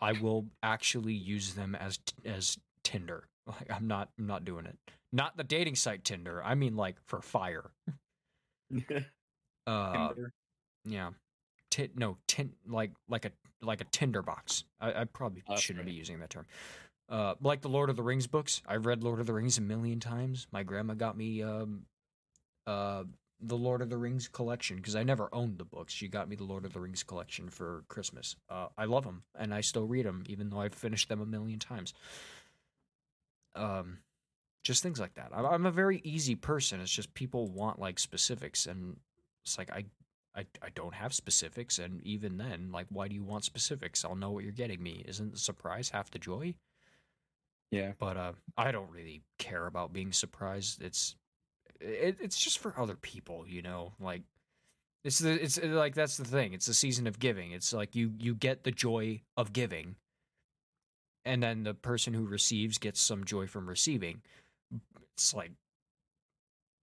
[0.00, 3.28] I will actually use them as as Tinder.
[3.48, 4.78] Like I'm not I'm not doing it.
[5.12, 6.40] Not the dating site Tinder.
[6.44, 7.70] I mean like for fire.
[9.64, 10.08] Uh.
[10.84, 11.10] Yeah.
[11.70, 13.30] Tin no, tin like like a
[13.62, 14.64] like a Tinder box.
[14.80, 16.46] I, I probably shouldn't be using that term.
[17.08, 18.62] Uh, like the Lord of the Rings books.
[18.66, 20.46] I've read Lord of the Rings a million times.
[20.50, 21.82] My grandma got me um,
[22.66, 23.04] uh,
[23.42, 25.92] the Lord of the Rings collection because I never owned the books.
[25.92, 28.36] She got me the Lord of the Rings collection for Christmas.
[28.48, 31.26] Uh, I love them and I still read them even though I've finished them a
[31.26, 31.92] million times.
[33.54, 33.98] Um,
[34.64, 35.30] just things like that.
[35.34, 36.80] I'm, I'm a very easy person.
[36.80, 38.96] It's just people want like specifics, and
[39.44, 39.84] it's like I,
[40.34, 44.04] I, I don't have specifics, and even then, like, why do you want specifics?
[44.04, 45.04] I'll know what you're getting me.
[45.06, 46.54] Isn't the surprise half the joy?
[47.70, 47.92] Yeah.
[47.98, 50.82] But uh, I don't really care about being surprised.
[50.82, 51.16] It's,
[51.80, 53.94] it, it's just for other people, you know.
[53.98, 54.22] Like,
[55.04, 56.52] it's the it's like that's the thing.
[56.52, 57.50] It's the season of giving.
[57.50, 59.96] It's like you you get the joy of giving,
[61.24, 64.22] and then the person who receives gets some joy from receiving.
[65.14, 65.52] It's like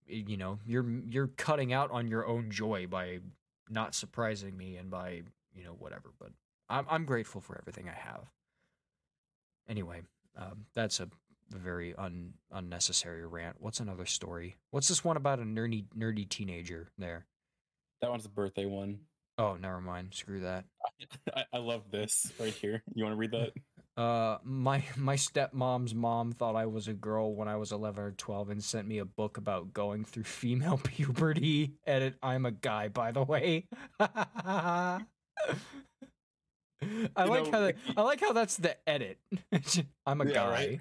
[0.08, 3.20] you know you're you're cutting out on your own joy by
[3.70, 5.22] not surprising me and by
[5.54, 6.12] you know whatever.
[6.20, 6.32] But
[6.70, 8.26] I'm I'm grateful for everything I have.
[9.68, 10.02] Anyway,
[10.38, 11.08] um, that's a
[11.52, 13.58] very un, unnecessary rant.
[13.60, 14.58] What's another story?
[14.72, 17.26] What's this one about a nerdy nerdy teenager there?
[18.02, 19.00] That one's the birthday one.
[19.38, 20.14] Oh, never mind.
[20.14, 20.66] Screw that.
[21.34, 22.84] I, I love this right here.
[22.94, 23.54] You want to read that?
[24.00, 28.12] Uh, my my stepmom's mom thought I was a girl when I was eleven or
[28.14, 31.74] twelve and sent me a book about going through female puberty.
[31.86, 33.68] Edit: I'm a guy, by the way.
[34.00, 35.02] I
[37.24, 39.20] You like know, how that, I like how that's the edit.
[40.06, 40.80] I'm a Yeah, guy.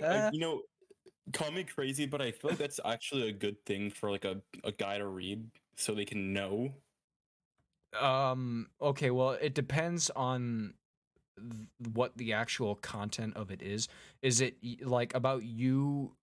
[0.00, 0.28] right?
[0.30, 0.62] You know,
[1.32, 4.42] call me crazy, but I feel like that's actually a good thing for like a,
[4.64, 6.74] a guy to read so they can know.
[7.98, 8.68] Um.
[8.80, 9.10] Okay.
[9.10, 10.74] Well, it depends on
[11.38, 13.88] th- what the actual content of it is.
[14.22, 16.14] Is it like about you?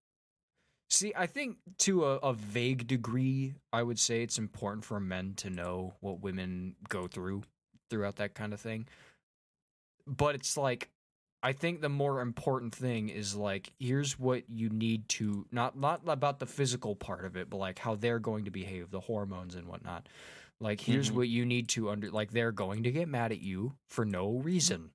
[0.90, 5.36] See, I think to a, a vague degree, I would say it's important for men
[5.38, 7.44] to know what women go through
[7.90, 8.88] throughout that kind of thing.
[10.06, 10.90] But it's like,
[11.44, 16.02] I think the more important thing is like, here's what you need to not not
[16.06, 19.56] about the physical part of it, but like how they're going to behave, the hormones
[19.56, 20.08] and whatnot.
[20.60, 21.16] Like, here's Mhm.
[21.16, 24.38] what you need to under like they're going to get mad at you for no
[24.38, 24.92] reason,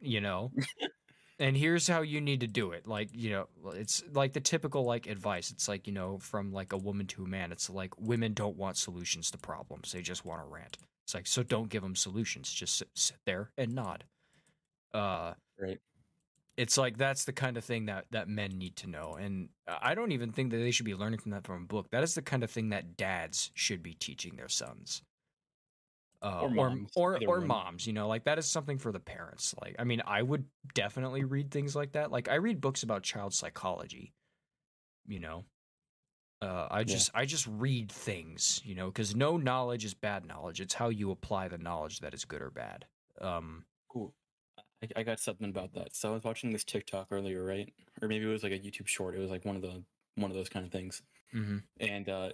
[0.00, 0.52] you know.
[1.38, 2.86] and here's how you need to do it.
[2.86, 5.50] Like, you know, it's like the typical like advice.
[5.50, 7.52] It's like you know, from like a woman to a man.
[7.52, 10.78] It's like women don't want solutions to problems; they just want to rant.
[11.04, 12.52] It's like so don't give them solutions.
[12.52, 14.04] Just sit, sit there and nod.
[14.94, 15.80] Uh, Right.
[16.56, 19.94] it's like that's the kind of thing that that men need to know and i
[19.94, 22.14] don't even think that they should be learning from that from a book that is
[22.14, 25.02] the kind of thing that dads should be teaching their sons
[26.22, 28.90] uh, Or or moms, or, either or moms you know like that is something for
[28.90, 32.60] the parents like i mean i would definitely read things like that like i read
[32.60, 34.14] books about child psychology
[35.06, 35.46] you know
[36.42, 40.60] uh, i just i just read things you know because no knowledge is bad knowledge
[40.60, 42.86] it's how you apply the knowledge that is good or bad
[43.20, 44.14] um Cool.
[44.82, 45.94] I, I got something about that.
[45.94, 47.72] So I was watching this TikTok earlier, right?
[48.02, 49.14] Or maybe it was like a YouTube short.
[49.16, 49.84] It was like one of the
[50.16, 51.02] one of those kind of things.
[51.32, 51.58] mhm.
[51.80, 52.32] And uh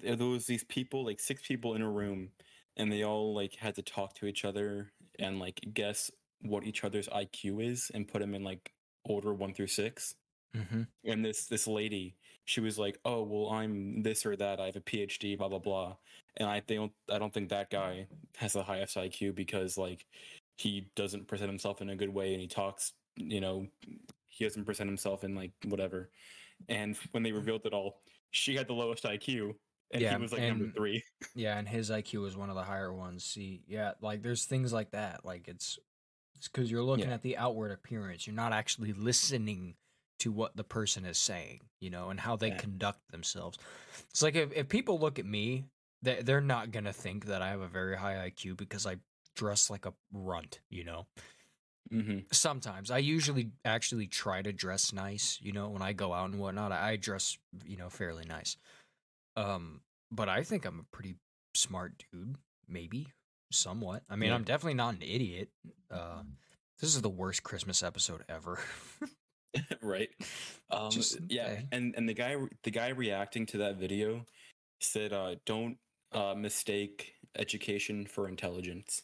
[0.00, 2.32] there there was these people, like six people in a room,
[2.76, 6.84] and they all like had to talk to each other and like guess what each
[6.84, 8.72] other's IQ is and put them in like
[9.04, 10.14] order one through six.
[10.54, 10.86] Mhm.
[11.06, 14.76] and this this lady she was like oh well i'm this or that i have
[14.76, 15.96] a phd blah blah blah
[16.36, 18.06] and i don't i don't think that guy
[18.36, 20.04] has the highest iq because like
[20.58, 23.66] he doesn't present himself in a good way and he talks you know
[24.28, 26.10] he doesn't present himself in like whatever
[26.68, 29.54] and when they revealed it all she had the lowest iq
[29.92, 31.02] and Yeah, he was like number and- three
[31.34, 33.24] Yeah, and his IQ was one of the higher ones.
[33.24, 35.24] See, yeah, like there's things like that.
[35.24, 35.78] Like it's
[36.36, 37.14] it's because you're looking Yeah.
[37.14, 38.26] at the outward appearance.
[38.26, 39.76] You're not actually listening
[40.20, 42.56] to what the person is saying, you know, and how they Yeah.
[42.58, 43.58] conduct themselves.
[44.10, 45.64] It's like if, if people look at me,
[46.02, 48.96] they they're not gonna think that I have a very high IQ because I
[49.36, 51.06] dress like a runt, you know.
[51.90, 56.30] hmm Sometimes I usually actually try to dress nice, you know, when I go out
[56.30, 56.72] and whatnot.
[56.72, 58.56] I dress, you know, fairly nice.
[59.36, 61.16] Um, but I think I'm a pretty
[61.54, 62.36] smart dude,
[62.68, 63.08] maybe
[63.50, 64.02] somewhat.
[64.08, 64.34] I mean, Yeah.
[64.36, 65.50] I'm definitely not an idiot.
[65.90, 66.22] Uh,
[66.80, 68.58] this is the worst Christmas episode ever.
[69.82, 70.08] right
[70.70, 71.60] um Just- yeah eh.
[71.72, 74.24] and and the guy the guy reacting to that video
[74.80, 75.76] said uh don't
[76.12, 79.02] uh mistake education for intelligence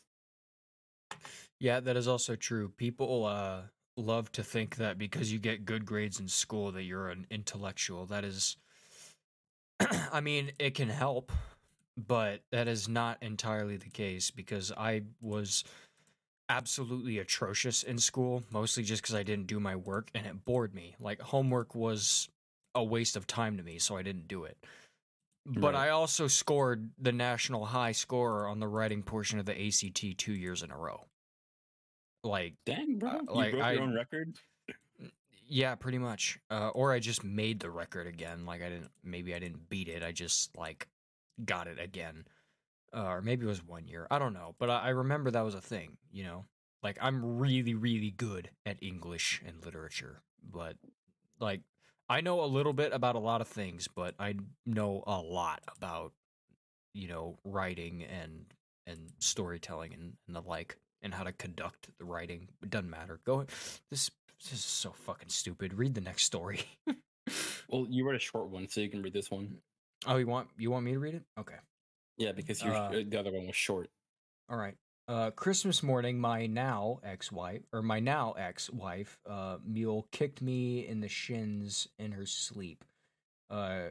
[1.61, 2.69] yeah, that is also true.
[2.77, 3.63] People uh
[3.97, 8.07] love to think that because you get good grades in school that you're an intellectual.
[8.07, 8.57] That is
[10.13, 11.33] I mean, it can help,
[11.97, 15.65] but that is not entirely the case because I was
[16.49, 20.75] absolutely atrocious in school, mostly just because I didn't do my work and it bored
[20.75, 20.97] me.
[20.99, 22.29] Like, homework was
[22.75, 24.57] a waste of time to me, so I didn't do it.
[25.47, 25.87] But Right.
[25.87, 30.33] I also scored the national high score on the writing portion of the ACT two
[30.35, 31.07] years in a row.
[32.25, 34.37] Like, dang bro Uh, you like, broke I- your own record
[35.49, 36.39] yeah, pretty much.
[36.51, 38.47] Uh, or I just made the record again.
[38.47, 40.03] Like I didn't, maybe I didn't beat it.
[40.03, 40.89] I just like
[41.45, 42.25] got it again.
[42.95, 44.07] Uh, or maybe it was one year.
[44.11, 44.55] I don't know.
[44.59, 45.97] But I, I remember that was a thing.
[46.11, 46.45] You know,
[46.83, 50.77] like I'm really, really good at English and literature, but
[51.41, 51.61] like
[52.09, 55.61] I know a little bit about a lot of things, but I know a lot
[55.77, 56.13] about
[56.95, 58.47] you know writing and
[58.87, 62.49] and storytelling and, and the like and how to conduct the writing.
[62.63, 63.21] It doesn't matter.
[63.25, 63.45] Go
[63.91, 64.11] this
[64.43, 65.75] this is so fucking stupid.
[65.75, 66.65] Read the next story.
[67.69, 69.59] Well, you read a short one, so you can read this one.
[70.07, 71.23] oh, you want you want me to read it?
[71.39, 71.57] Okay.
[72.17, 73.91] Yeah, because your Uh, the other one was short.
[74.49, 74.75] All right.
[75.07, 81.01] Uh, Christmas morning, my now ex-wife or my now ex-wife, uh, Mule kicked me in
[81.01, 82.85] the shins in her sleep.
[83.51, 83.89] Uh,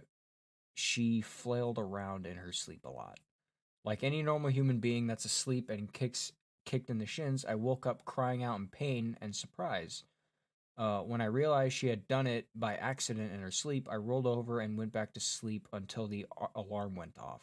[0.74, 3.20] she flailed around in her sleep a lot.
[3.86, 6.32] Like any normal human being that's asleep and kicks
[6.66, 10.04] kicked in the shins, I woke up crying out in pain and surprise.
[10.78, 14.28] Uh, when I realized she had done it by accident in her sleep, I rolled
[14.28, 17.42] over and went back to sleep until the alarm went off.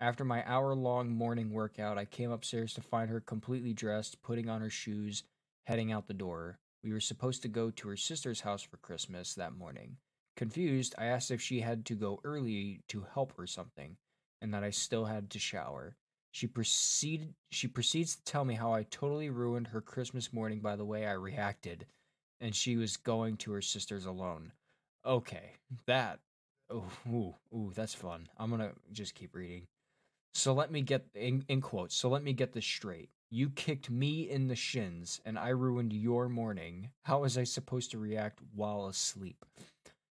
[0.00, 4.48] After my hour long morning workout, I came upstairs to find her completely dressed, putting
[4.48, 5.24] on her shoes,
[5.66, 6.58] heading out the door.
[6.82, 9.98] We were supposed to go to her sister's house for Christmas that morning.
[10.36, 13.96] Confused, I asked if she had to go early to help or something,
[14.42, 15.96] and that I still had to shower.
[16.32, 20.74] She proceeded she proceeds to tell me how I totally ruined her Christmas morning by
[20.74, 21.86] the way I reacted,
[22.40, 24.52] and she was going to her sister's alone.
[25.04, 25.52] Okay,
[25.86, 26.20] that
[26.70, 28.28] oh ooh, ooh, that's fun.
[28.38, 29.66] I'm gonna just keep reading.
[30.34, 31.94] So let me get in, in quotes.
[31.94, 33.10] So let me get this straight.
[33.30, 36.90] You kicked me in the shins and I ruined your morning.
[37.04, 39.44] How was I supposed to react while asleep?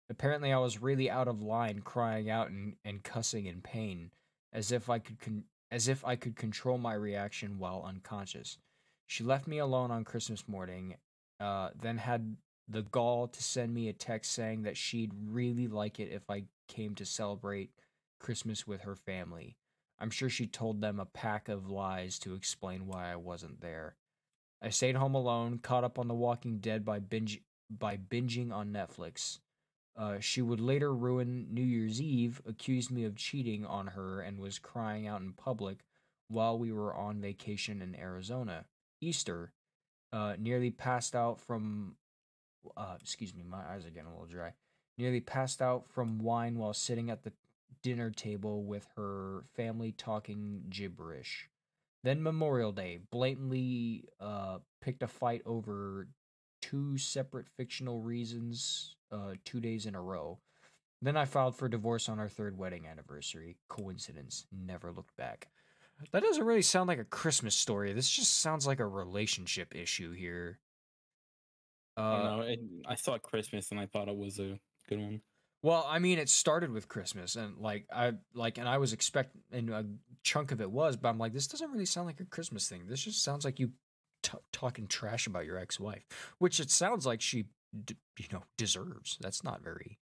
[0.09, 4.11] Apparently I was really out of line crying out and, and cussing in pain
[4.53, 8.59] as if I could con- as if I could control my reaction while unconscious.
[9.07, 10.97] She left me alone on Christmas morning,
[11.43, 12.37] uh, then had
[12.69, 16.45] the gall to send me a text saying that she'd really like it if I
[16.69, 17.71] came to celebrate
[18.21, 19.57] Christmas with her family.
[19.99, 23.97] I'm sure she told them a pack of lies to explain why I wasn't there.
[24.63, 28.73] I stayed home alone, caught up on The Walking Dead by binge by binging on
[28.73, 29.39] Netflix.
[29.97, 34.39] Uh, she would later ruin New Year's Eve, accused me of cheating on her, and
[34.39, 35.79] was crying out in public
[36.29, 38.67] while we were on vacation in Arizona.
[39.01, 39.53] Easter,
[40.13, 41.97] uh, nearly passed out from.
[42.77, 44.53] Uh, excuse me, my eyes are getting a little dry.
[44.99, 47.33] Nearly passed out from wine while sitting at the
[47.83, 51.49] dinner table with her family talking gibberish.
[52.05, 56.09] Then Memorial Day, blatantly uh, picked a fight over
[56.61, 60.39] two separate fictional reasons uh, two days in a row.
[61.01, 63.57] Then I filed for divorce on our third wedding anniversary.
[63.69, 64.47] Coincidence.
[64.53, 65.49] Never looked back.
[66.11, 67.93] That doesn't really sound like a Christmas story.
[67.93, 70.59] This just sounds like a relationship issue here.
[71.97, 72.43] I Uh, don't know.
[72.45, 75.23] It, I saw Christmas and I thought it was a good one.
[75.63, 79.43] Well, I mean, it started with Christmas, and like I like, and I was expecting,
[79.53, 79.87] and a
[80.25, 82.89] chunk of it was, but I'm like, this doesn't really sound like a Christmas thing.
[82.89, 83.71] This just sounds like you
[84.25, 86.05] t- talking trash about your ex-wife,
[86.39, 87.45] which it sounds like she,
[87.85, 89.19] d- you know, deserves.
[89.21, 90.01] That's not very,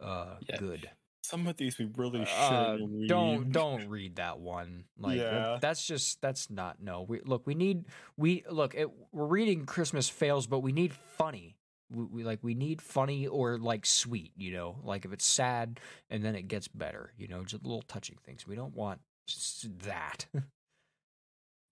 [0.00, 0.56] uh, Yeah.
[0.56, 0.90] good.
[1.22, 3.08] Some of these we really should Uh, read.
[3.08, 4.84] don't don't read that one.
[4.98, 5.58] Like Yeah.
[5.60, 7.02] that's just that's not no.
[7.02, 7.84] We look, we need
[8.16, 8.74] we look.
[8.74, 11.56] It, we're reading Christmas fails, but we need funny.
[11.90, 14.32] We, we like we need funny or like sweet.
[14.36, 15.78] You know, like if it's sad
[16.10, 17.12] and then it gets better.
[17.16, 18.46] You know, just little touching things.
[18.46, 20.26] We don't want just that.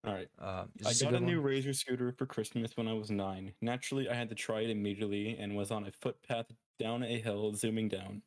[0.07, 0.29] All right.
[0.39, 1.41] uh, I got a good new?
[1.43, 3.53] Razor scooter for Christmas when I was nine.
[3.61, 6.47] Naturally, I had to try it immediately and was on a footpath
[6.79, 8.23] down a hill, zooming down.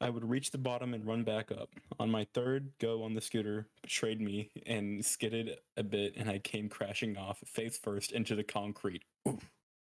[0.00, 1.70] I would reach the bottom and run back up.
[1.98, 6.38] On my third go on the scooter, betrayed me and skidded a bit, and I
[6.38, 9.02] came crashing off, face first, into the concrete.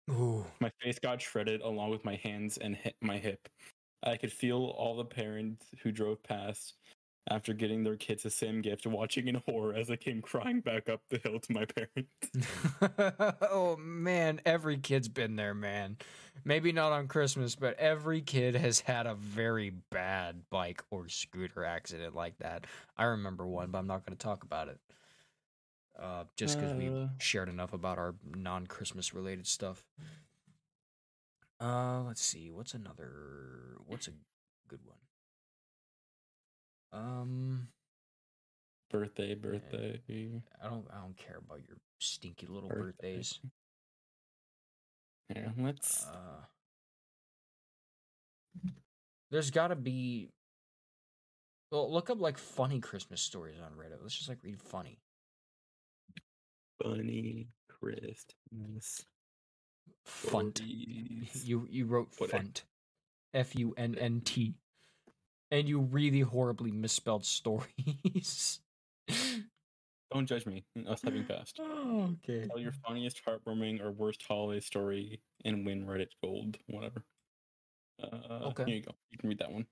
[0.09, 0.45] Ooh.
[0.59, 3.47] My face got shredded along with my hands and hit my hip.
[4.01, 6.73] I could feel all the parents who drove past
[7.27, 10.89] after getting their kids the same gift watching in horror as I came crying back
[10.89, 13.36] up the hill to my parents.
[13.51, 15.97] oh man, every kid's been there, man.
[16.45, 21.63] Maybe not on Christmas, but every kid has had a very bad bike or scooter
[21.65, 22.65] accident like that.
[22.97, 24.79] I remember one, but I'm not going to talk about it.
[26.01, 27.10] Uh, just because we Uh.
[27.19, 29.86] shared enough about our non-Christmas related stuff.
[31.60, 32.49] Uh, let's see.
[32.49, 33.75] What's another?
[33.86, 34.12] What's a
[34.69, 34.96] good one?
[36.92, 37.67] Um,
[38.90, 40.02] birthday, birthday.
[40.63, 40.85] I don't.
[40.92, 43.15] I don't care about your stinky little Birthday.
[43.17, 43.40] birthdays.
[45.35, 46.06] Yeah, let's.
[46.08, 46.46] Uh,
[49.31, 50.29] there's got to be.
[51.71, 54.02] Well, look up like funny Christmas stories on Reddit.
[54.02, 54.98] Let's just like read funny.
[56.79, 59.06] Bunny Christmas.
[60.08, 60.58] Funt.
[60.58, 61.48] stories.
[61.48, 62.44] You you wrote Whatever.
[62.44, 62.63] funt.
[63.35, 64.56] F U N N T.
[65.52, 68.60] And you really horribly misspelled stories.
[70.12, 70.63] Don't judge me.
[70.87, 71.60] I was typing fast.
[71.62, 72.47] Oh, okay.
[72.47, 76.58] Tell your funniest, heartwarming, or worst holiday story and win Reddit gold.
[76.67, 77.04] Whatever.
[78.02, 78.63] Uh, Okay.
[78.65, 78.95] Here you go.
[79.12, 79.65] You can read that one.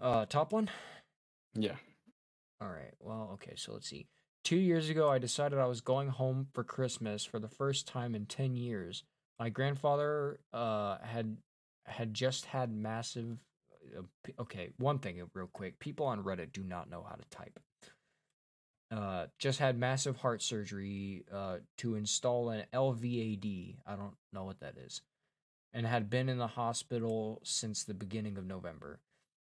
[0.00, 0.68] Uh, top one.
[1.54, 1.76] Yeah.
[2.60, 2.94] All right.
[3.00, 3.54] Well, okay.
[3.56, 4.06] So let's see.
[4.44, 8.14] Two years ago, I decided I was going home for Christmas for the first time
[8.14, 9.04] in ten years.
[9.38, 11.36] My grandfather uh had
[11.86, 13.38] had just had massive.
[13.96, 14.02] Uh,
[14.40, 15.78] okay, one thing real quick.
[15.78, 17.58] People on Reddit do not know how to type.
[18.90, 23.76] Uh, just had massive heart surgery uh to install an LVAD.
[23.86, 25.00] I don't know what that is,
[25.72, 29.00] and had been in the hospital since the beginning of November.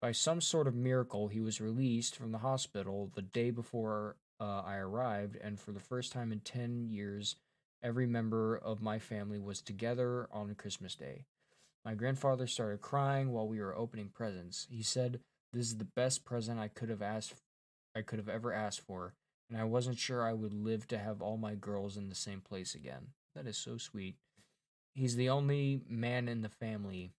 [0.00, 4.62] By some sort of miracle, he was released from the hospital the day before uh,
[4.64, 7.36] I arrived, and for the first time in 10 years,
[7.82, 11.26] every member of my family was together on Christmas Day.
[11.84, 14.66] My grandfather started crying while we were opening presents.
[14.70, 15.20] He said,
[15.52, 17.34] "This is the best present I could have asked
[17.94, 19.14] I could have ever asked for,
[19.48, 22.40] and I wasn't sure I would live to have all my girls in the same
[22.40, 24.16] place again." That is so sweet.
[24.94, 27.14] He's the only man in the family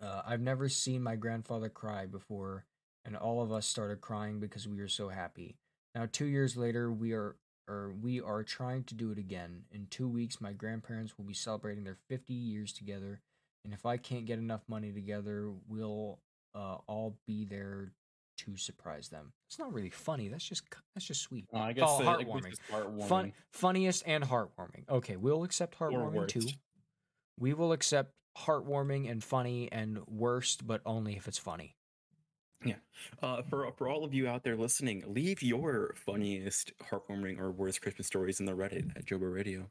[0.00, 2.64] uh, I've never seen my grandfather cry before,
[3.04, 5.56] and all of us started crying because we were so happy.
[5.94, 7.36] Now, two years later, we are
[7.68, 9.64] or we are trying to do it again.
[9.70, 13.20] In two weeks, my grandparents will be celebrating their 50 years together,
[13.68, 16.20] and if I can't get enough money together, we'll
[16.54, 17.92] uh, all be there
[18.38, 19.32] to surprise them.
[19.46, 20.28] It's not really funny.
[20.28, 20.62] That's just
[20.94, 21.44] that's just sweet.
[21.52, 22.46] Uh, I guess Oh, guess heartwarming.
[22.46, 23.08] it's heartwarming.
[23.08, 24.88] Fun, funniest and heartwarming.
[24.88, 26.46] Okay, we'll accept heartwarming too.
[27.38, 31.74] We will accept heartwarming and funny and worst, but only if it's funny.
[32.64, 32.76] Yeah.
[33.22, 37.82] Uh, for for all of you out there listening, leave your funniest, heartwarming, or worst
[37.82, 39.68] Christmas stories in the Reddit at JoBro Radio.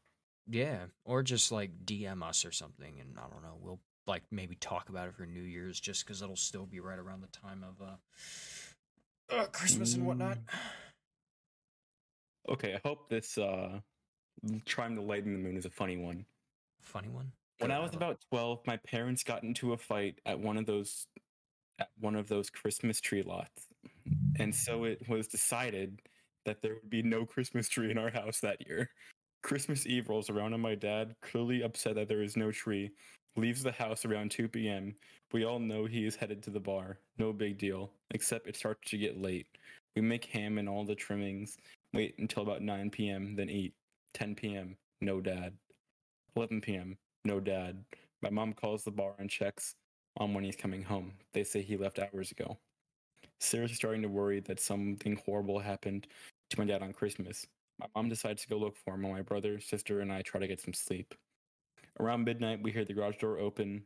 [0.49, 3.57] Yeah, or just like DM us or something, and I don't know.
[3.59, 6.99] We'll like maybe talk about it for New Year's, just because it'll still be right
[6.99, 10.37] around the time of uh, uh Christmas and whatnot.
[12.49, 13.79] Okay, I hope this uh,
[14.65, 16.25] trying to lighten the moon is a funny one.
[16.81, 17.31] Funny one.
[17.59, 21.07] When I was about twelve, my parents got into a fight at one of those
[21.79, 23.67] at one of those Christmas tree lots,
[24.39, 26.01] and so it was decided
[26.45, 28.89] that there would be no Christmas tree in our house that year.
[29.43, 32.91] Christmas Eve rolls around, and my dad, clearly upset that there is no tree,
[33.37, 34.95] leaves the house around 2 p.m.
[35.31, 36.97] We all know he is headed to the bar.
[37.17, 39.47] No big deal, except it starts to get late.
[39.95, 41.57] We make ham and all the trimmings,
[41.93, 43.73] wait until about 9 p.m., then eat.
[44.13, 45.53] 10 p.m., no dad.
[46.35, 47.83] 11 p.m., no dad.
[48.21, 49.75] My mom calls the bar and checks
[50.17, 51.13] on when he's coming home.
[51.33, 52.57] They say he left hours ago.
[53.39, 56.07] Sarah's starting to worry that something horrible happened
[56.49, 57.45] to my dad on Christmas.
[57.79, 60.47] My mom decides to go look for him my brother, sister, and I try to
[60.47, 61.13] get some sleep.
[61.99, 63.83] Around midnight, we hear the garage door open,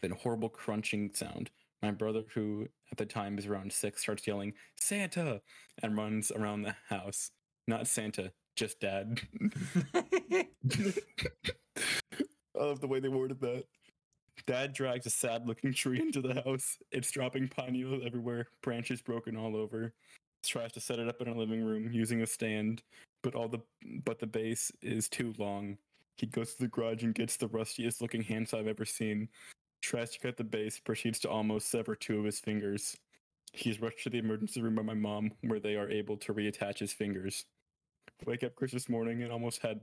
[0.00, 1.50] then a horrible crunching sound.
[1.82, 5.40] My brother, who at the time is around six, starts yelling, Santa!
[5.82, 7.30] and runs around the house.
[7.66, 9.20] Not Santa, just dad.
[9.94, 10.46] I
[12.54, 13.64] love the way they worded that.
[14.46, 16.78] Dad drags a sad looking tree into the house.
[16.92, 19.92] It's dropping pine needles everywhere, branches broken all over.
[20.44, 22.82] Tries to set it up in our living room using a stand,
[23.22, 23.58] but all the
[24.04, 25.76] but the base is too long.
[26.16, 29.28] He goes to the garage and gets the rustiest looking handsaw I've ever seen.
[29.82, 32.96] Tries to cut the base, proceeds to almost sever two of his fingers.
[33.52, 36.78] He's rushed to the emergency room by my mom, where they are able to reattach
[36.78, 37.44] his fingers.
[38.24, 39.80] Wake up Christmas morning and almost had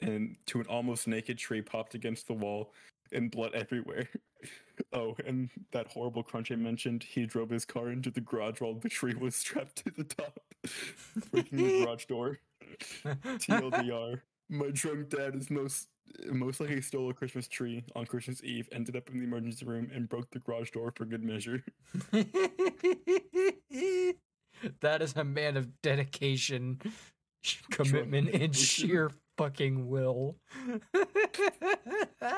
[0.00, 2.72] and to an almost naked tree popped against the wall
[3.12, 4.08] and blood everywhere.
[4.92, 8.74] oh, and that horrible crunch I mentioned, he drove his car into the garage while
[8.74, 10.38] the tree was strapped to the top,
[11.30, 12.38] breaking the garage door.
[13.04, 14.20] TLDR.
[14.48, 15.88] My drunk dad is most
[16.30, 19.90] most likely stole a Christmas tree on Christmas Eve, ended up in the emergency room,
[19.94, 21.62] and broke the garage door for good measure.
[24.80, 26.80] that is a man of dedication,
[27.70, 30.36] commitment, and sheer fucking will.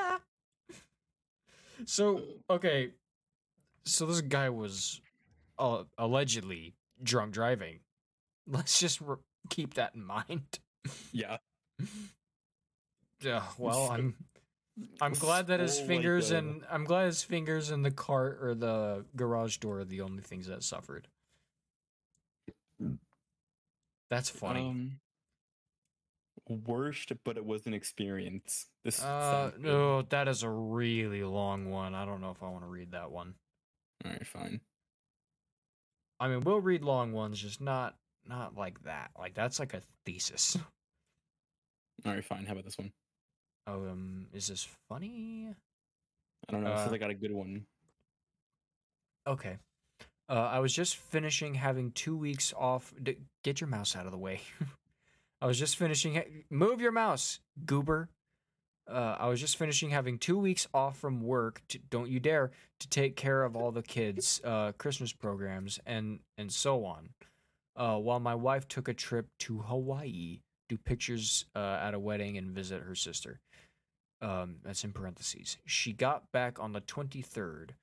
[1.85, 2.91] so, okay.
[3.85, 5.01] So this guy was
[5.59, 7.81] uh, allegedly drunk driving.
[8.47, 9.17] Let's just re-
[9.51, 10.59] keep that in mind.
[11.13, 11.39] Yeah.
[13.21, 14.15] Yeah, well, I'm
[15.01, 19.05] I'm glad that his fingers and I'm glad his fingers and the cart or the
[19.17, 21.09] garage door are the only things that suffered.
[24.11, 24.61] That's funny.
[24.61, 25.01] Um,
[26.67, 28.67] worst, but it was an experience.
[28.85, 31.95] This uh, no, that is a really long one.
[31.95, 33.35] I don't know if I want to read that one.
[34.05, 34.61] All right, fine.
[36.21, 39.11] I mean, we'll read long ones, just not not like that.
[39.19, 40.57] Like that's like a thesis.
[42.07, 42.47] All right, fine.
[42.47, 42.93] How about this one?
[43.67, 45.55] Um, is this funny?
[46.49, 46.71] I don't know.
[46.73, 47.67] Uh, since I got a good one.
[49.27, 49.59] Okay.
[50.29, 52.95] Uh, I was just finishing having two weeks off.
[53.03, 54.41] D- get your mouse out of the way.
[55.41, 56.15] I was just finishing.
[56.17, 58.09] Ha- Move your mouse, goober.
[58.91, 61.61] Uh, I was just finishing having two weeks off from work.
[61.69, 66.21] To, don't you dare to take care of all the kids' uh, Christmas programs and
[66.39, 67.11] and so on.
[67.77, 72.37] Uh, while my wife took a trip to Hawaii, do pictures uh, at a wedding
[72.37, 73.41] and visit her sister.
[74.21, 75.59] Um, that's in parentheses.
[75.65, 77.75] She got back on the twenty third.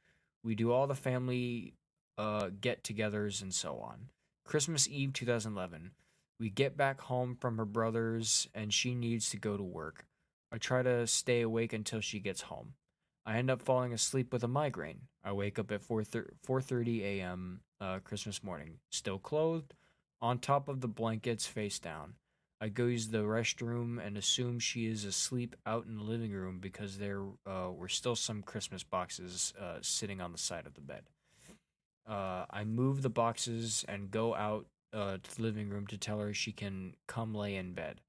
[0.44, 1.74] We do all the family
[2.18, 4.10] uh, get-togethers and so on.
[4.46, 5.92] Christmas Eve 2011.
[6.40, 10.06] We get back home from her brother's and she needs to go to work.
[10.52, 12.74] I try to stay awake until she gets home.
[13.26, 15.08] I end up falling asleep with a migraine.
[15.24, 17.62] I wake up at 4 4:30 a.m.
[17.82, 19.74] Uh, Christmas morning, still clothed,
[20.22, 22.14] on top of the blankets, face down.
[22.66, 26.58] I go use the restroom and assume she is asleep out in the living room
[26.60, 30.82] because there uh, were still some Christmas boxes uh, sitting on the side of the
[30.82, 31.04] bed.
[32.10, 36.20] Uh, I move the boxes and go out uh, to the living room to tell
[36.20, 38.02] her she can come lay in bed.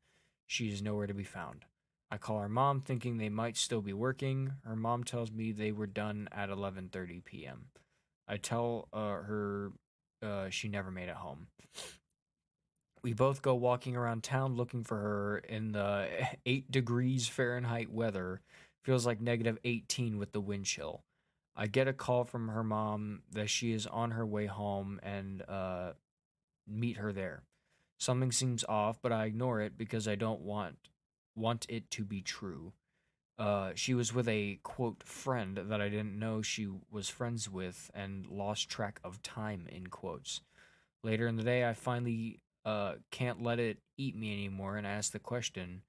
[0.47, 1.67] She is nowhere to be found.
[2.11, 4.53] I call her mom, thinking they might still be working.
[4.65, 7.67] Her mom tells me they were done at 11:30 p.m.
[8.27, 9.73] I tell uh, her
[10.23, 11.49] uh, she never made it home.
[13.07, 16.09] We both go walking around town looking for her in the
[16.45, 18.41] 8 degrees Fahrenheit weather.
[18.83, 21.05] Feels like negative 18 with the wind chill.
[21.55, 25.41] I get a call from her mom that she is on her way home and
[25.49, 25.93] uh,
[26.67, 27.45] meet her there.
[28.01, 30.89] Something seems off, but I ignore it because I don't want
[31.37, 32.73] want it to be true.
[33.39, 37.89] Uh, she was with a quote friend that I didn't know she was friends with
[37.95, 40.41] and lost track of time in quotes.
[41.05, 45.13] Later in the day, I finally uh, can't let it eat me anymore and ask
[45.13, 45.83] the question,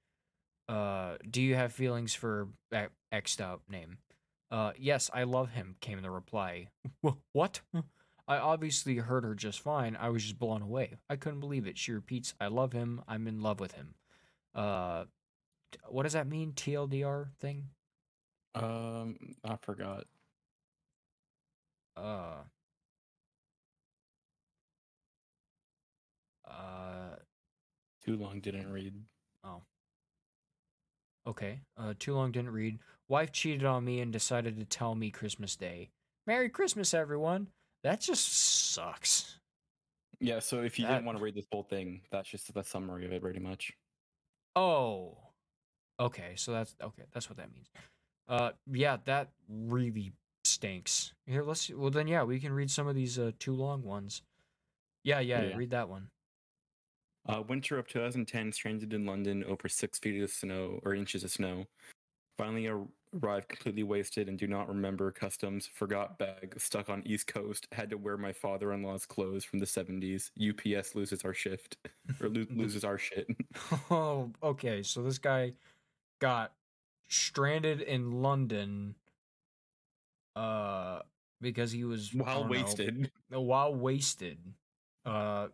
[0.68, 2.48] uh, "Do you have feelings for
[3.12, 3.98] X'd out name?"
[4.50, 6.68] Uh, yes, I love him, came the reply.
[7.32, 7.60] what?
[8.26, 9.96] I obviously heard her just fine.
[9.96, 10.98] I was just blown away.
[11.08, 11.78] I couldn't believe it.
[11.78, 13.02] She repeats, I love him.
[13.08, 13.94] I'm in love with him.
[14.54, 15.04] Uh,
[15.88, 16.52] what does that mean?
[16.52, 17.68] TLDR thing?
[18.54, 20.04] Um, I forgot.
[21.96, 22.42] Uh,
[26.58, 27.16] uh,
[28.04, 28.94] too long didn't read.
[29.44, 29.62] Oh.
[31.26, 31.60] Okay.
[31.76, 32.78] Uh, too long didn't read.
[33.08, 35.90] Wife cheated on me and decided to tell me Christmas Day.
[36.26, 37.48] Merry Christmas, everyone.
[37.84, 39.38] That just sucks.
[40.20, 40.92] Yeah, so if you that...
[40.94, 43.72] didn't want to read this whole thing, that's just the summary of it pretty much.
[44.56, 45.16] Oh.
[46.00, 47.68] Okay, so that's okay, that's what that means.
[48.28, 50.12] Uh yeah, that really
[50.44, 51.14] stinks.
[51.26, 54.22] Here, let's well then yeah, we can read some of these uh too long ones.
[55.04, 55.56] Yeah, yeah, yeah.
[55.56, 56.08] read that one.
[57.28, 61.30] Uh, winter of 2010, stranded in London over six feet of snow or inches of
[61.30, 61.66] snow.
[62.38, 62.70] Finally
[63.22, 65.68] arrived completely wasted and do not remember customs.
[65.74, 66.54] Forgot bag.
[66.56, 67.66] Stuck on East Coast.
[67.72, 70.30] Had to wear my father-in-law's clothes from the 70s.
[70.38, 71.76] UPS loses our shift
[72.20, 73.26] or lo- loses our shit.
[73.90, 74.82] oh, okay.
[74.82, 75.52] So this guy
[76.20, 76.52] got
[77.08, 78.94] stranded in London
[80.36, 81.00] uh
[81.40, 83.10] because he was while wasted.
[83.30, 84.38] Know, while wasted.
[85.04, 85.48] Uh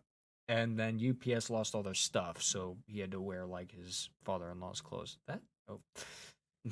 [0.47, 4.81] and then UPS lost all their stuff, so he had to wear like his father-in-law's
[4.81, 5.17] clothes.
[5.27, 5.81] That oh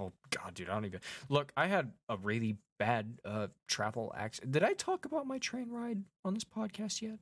[0.00, 1.52] oh god, dude, I don't even look.
[1.56, 4.52] I had a really bad uh travel accident.
[4.52, 7.18] Did I talk about my train ride on this podcast yet?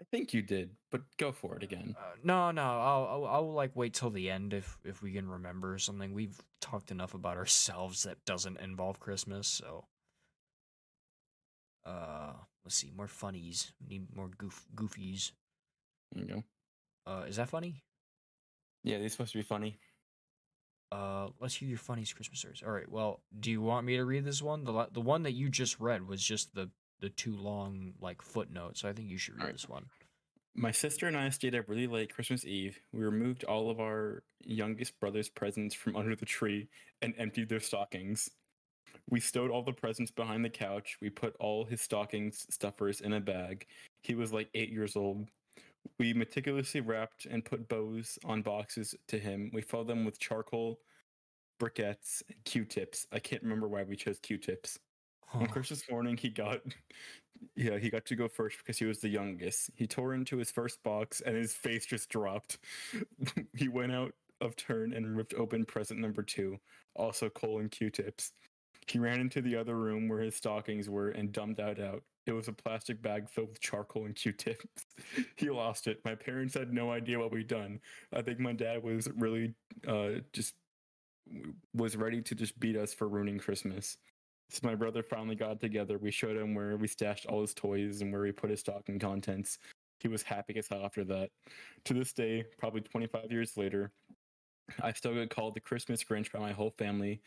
[0.00, 1.96] I think you did, but go for it again.
[1.98, 5.28] Uh, no, no, I'll, I'll, I'll like wait till the end if if we can
[5.28, 6.14] remember something.
[6.14, 9.84] We've talked enough about ourselves that doesn't involve Christmas, so.
[11.84, 12.32] Uh,
[12.68, 13.72] let's see, more funnies.
[13.80, 15.32] We need more goof goofies.
[16.12, 16.44] There you go.
[17.10, 17.82] Uh, is that funny?
[18.84, 19.78] Yeah, they're supposed to be funny.
[20.92, 22.62] Uh, let's hear your funniest Christmas stories.
[22.62, 22.90] All right.
[22.90, 24.64] Well, do you want me to read this one?
[24.64, 26.68] The the one that you just read was just the
[27.00, 29.52] the too long like footnote, so I think you should read right.
[29.54, 29.86] this one.
[30.54, 32.78] My sister and I stayed up really late Christmas Eve.
[32.92, 36.68] We removed all of our youngest brother's presents from under the tree
[37.00, 38.28] and emptied their stockings.
[39.10, 40.98] We stowed all the presents behind the couch.
[41.00, 43.66] We put all his stockings stuffers in a bag.
[44.02, 45.28] He was like eight years old.
[45.98, 49.50] We meticulously wrapped and put bows on boxes to him.
[49.54, 50.80] We filled them with charcoal,
[51.58, 53.06] briquettes, and Q-tips.
[53.12, 54.78] I can't remember why we chose Q-tips.
[55.26, 55.40] Huh.
[55.40, 56.60] On Christmas morning, he got,
[57.54, 59.70] yeah, he got to go first because he was the youngest.
[59.74, 62.58] He tore into his first box and his face just dropped.
[63.54, 66.58] he went out of turn and ripped open present number two,
[66.94, 68.32] also coal and Q-tips.
[68.88, 72.02] He ran into the other room where his stockings were and dumped that out.
[72.26, 74.66] It was a plastic bag filled with charcoal and Q-tips.
[75.36, 76.00] he lost it.
[76.04, 77.80] My parents had no idea what we'd done.
[78.12, 79.54] I think my dad was really
[79.86, 80.54] uh, just
[81.74, 83.96] was ready to just beat us for ruining Christmas.
[84.50, 85.98] So my brother finally got together.
[85.98, 88.98] We showed him where we stashed all his toys and where we put his stocking
[88.98, 89.58] contents.
[90.00, 91.30] He was happy as hell after that.
[91.84, 93.92] To this day, probably 25 years later,
[94.82, 97.20] I still get called the Christmas Grinch by my whole family.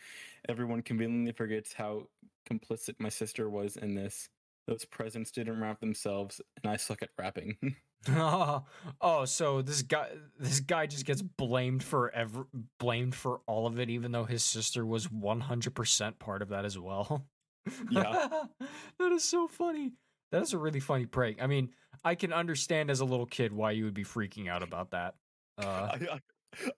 [0.47, 2.07] Everyone conveniently forgets how
[2.49, 4.29] complicit my sister was in this.
[4.67, 7.57] Those presents didn't wrap themselves, and I suck at wrapping.
[8.09, 10.07] oh, so this guy
[10.39, 12.47] this guy just gets blamed for ever
[12.79, 16.77] blamed for all of it even though his sister was 100% part of that as
[16.77, 17.25] well.
[17.91, 18.27] Yeah.
[18.97, 19.91] that is so funny.
[20.31, 21.37] That is a really funny prank.
[21.39, 21.69] I mean,
[22.03, 25.13] I can understand as a little kid why you would be freaking out about that.
[25.59, 26.19] Uh, I, I,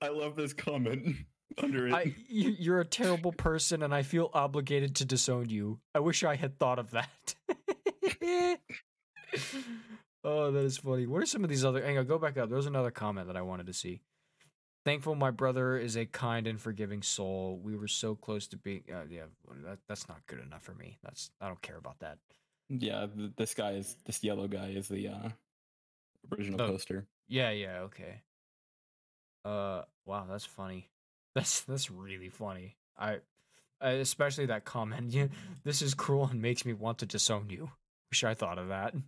[0.01, 1.15] I love this comment
[1.57, 1.93] under it.
[1.93, 5.79] I, you, you're a terrible person, and I feel obligated to disown you.
[5.95, 7.35] I wish I had thought of that.
[10.23, 11.05] oh, that is funny.
[11.07, 11.83] What are some of these other?
[11.83, 12.49] Hang on, go back up.
[12.49, 14.01] There was another comment that I wanted to see.
[14.85, 17.59] Thankful my brother is a kind and forgiving soul.
[17.63, 18.83] We were so close to being.
[18.93, 19.23] Uh, yeah,
[19.65, 20.97] that, that's not good enough for me.
[21.03, 22.17] That's I don't care about that.
[22.69, 25.29] yeah, th- this guy is this yellow guy is the uh,
[26.31, 26.67] original Oh.
[26.67, 27.05] poster.
[27.29, 28.21] Yeah, yeah, okay.
[29.45, 30.89] Uh, wow, that's funny.
[31.35, 32.75] That's that's really funny.
[32.95, 33.17] I,
[33.81, 35.07] I especially that comment.
[35.11, 35.27] Yeah,
[35.63, 37.71] this is cruel and makes me want to disown you.
[38.11, 38.93] Wish I thought of that.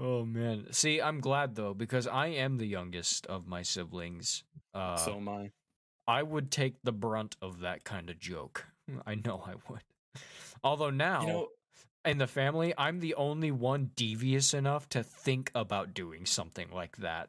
[0.00, 0.66] Oh man.
[0.72, 4.42] See, I'm glad though because I am the youngest of my siblings.
[4.74, 5.50] Uh, so am I.
[6.06, 8.66] I would take the brunt of that kind of joke.
[9.06, 9.82] I know I would.
[10.62, 11.48] Although now You know,
[12.04, 16.96] in the family, I'm the only one devious enough to think about doing something like
[16.98, 17.28] that.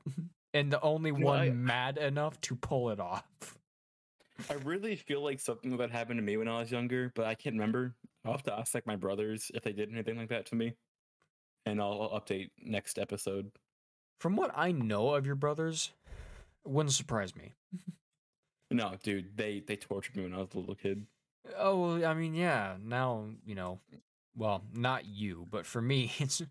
[0.55, 3.25] And the only know, one I- mad enough to pull it off.
[4.49, 7.25] I really feel like something like that happened to me when I was younger, but
[7.25, 7.93] I can't remember.
[8.25, 10.73] I'll have to ask like my brothers if they did anything like that to me,
[11.65, 13.51] and I'll, I'll update next episode.
[14.19, 15.91] From what I know of your brothers,
[16.65, 17.53] it wouldn't surprise me.
[18.71, 21.05] No, dude, they they tortured me when I was a little kid.
[21.57, 22.75] Oh, well, I mean, yeah.
[22.83, 23.79] Now you know.
[24.37, 26.41] Well, not you, but for me, it's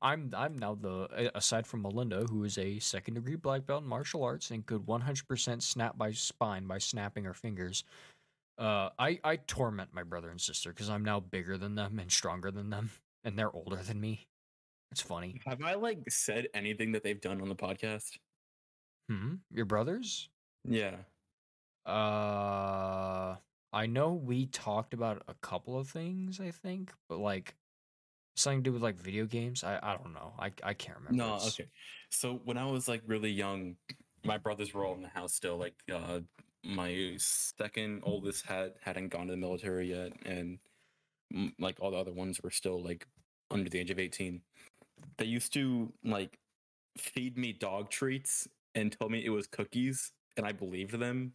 [0.00, 3.88] I'm I'm now the aside from Melinda, who is a second degree black belt in
[3.88, 7.84] martial arts and could 100% snap my spine by snapping her fingers.
[8.56, 12.10] Uh, I I torment my brother and sister because I'm now bigger than them and
[12.10, 12.90] stronger than them,
[13.24, 14.26] and they're older than me.
[14.92, 15.40] It's funny.
[15.44, 18.18] Have I like said anything that they've done on the podcast?
[19.10, 19.34] Hmm.
[19.52, 20.28] Your brothers?
[20.64, 20.96] Yeah.
[21.84, 23.34] Uh,
[23.74, 26.40] I know we talked about a couple of things.
[26.40, 27.54] I think, but like
[28.36, 29.64] something to do with like video games.
[29.64, 30.32] I I don't know.
[30.38, 31.16] I I can't remember.
[31.16, 31.68] No, It's- okay.
[32.10, 33.76] So when I was like really young,
[34.24, 35.56] my brothers were all in the house still.
[35.58, 36.20] Like uh
[36.64, 40.58] my second oldest had hadn't gone to the military yet, and
[41.58, 43.06] like all the other ones were still like
[43.50, 44.42] under the age of eighteen.
[45.18, 46.38] They used to like
[46.96, 51.32] feed me dog treats and told me it was cookies, and I believed them.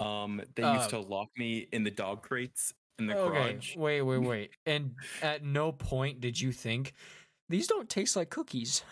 [0.00, 3.76] Um, they used Uh, to lock me in the dog crates in the Okay, garage.
[3.76, 4.50] wait, wait, wait.
[4.66, 6.92] And at no point did you think
[7.48, 8.82] these don't taste like cookies.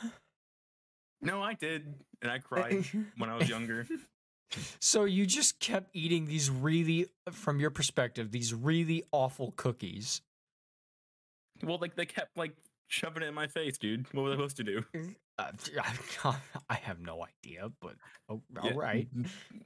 [1.21, 2.85] No, I did, and I cried
[3.17, 3.87] when I was younger.
[4.81, 10.21] so you just kept eating these really, from your perspective, these really awful cookies.
[11.63, 12.55] Well, like they kept like
[12.89, 14.07] shoving it in my face, dude.
[14.13, 14.85] What was I supposed to do?
[15.39, 15.51] Uh,
[16.70, 17.95] I have no idea, but
[18.28, 19.09] oh, Yeah, all right.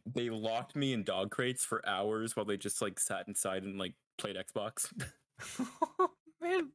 [0.06, 3.78] They locked me in dog crates for hours while they just like sat inside and
[3.78, 4.92] like played Xbox.
[6.40, 6.70] Man,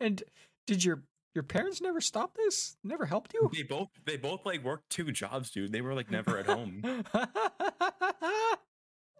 [0.00, 0.22] and
[0.66, 1.02] did your
[1.34, 2.76] your parents never stop this?
[2.84, 3.50] Never helped you?
[3.54, 5.72] they both they both like worked two jobs, dude.
[5.72, 6.82] They were like never at home.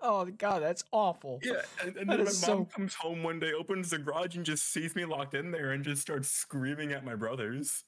[0.03, 1.41] oh god, that's awful.
[1.43, 4.45] Yeah, and, and then my mom so- comes home one day, opens the garage, and
[4.45, 7.85] just sees me locked in there, and just starts screaming at my brothers.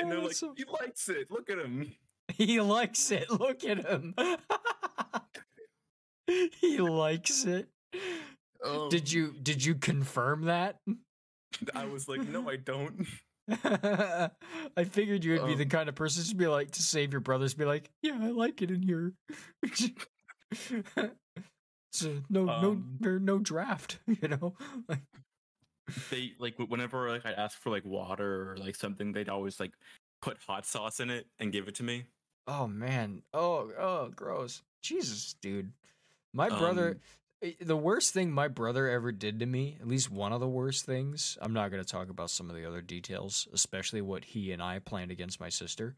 [0.00, 1.30] Oh, And they're like, so- "He likes it.
[1.30, 1.92] Look at him."
[2.34, 3.30] he likes it.
[3.30, 4.14] Look at him.
[6.60, 7.68] he likes it.
[7.92, 8.02] Did
[8.64, 10.76] Um, you did you confirm that?
[11.74, 13.06] I was like, "No, I don't."
[13.50, 17.12] I figured you would be the Um, kind of person to be like to save
[17.12, 19.12] your brothers, be like, yeah, I like it in here.
[21.92, 24.54] so no, no, Um, there, no draft, you know.
[24.88, 25.00] Like,
[26.10, 29.72] they like whenever like I ask for like water or like something, they'd always like
[30.22, 32.04] put hot sauce in it and give it to me.
[32.46, 35.72] oh man, oh, oh, gross, Jesus, dude.
[36.32, 37.00] My brother,
[37.42, 40.40] Um, eh, the worst thing my brother ever did to me, at least one of
[40.40, 41.36] the worst things.
[41.40, 44.62] I'm not going to talk about some of the other details, especially what he and
[44.62, 45.96] I planned against my sister.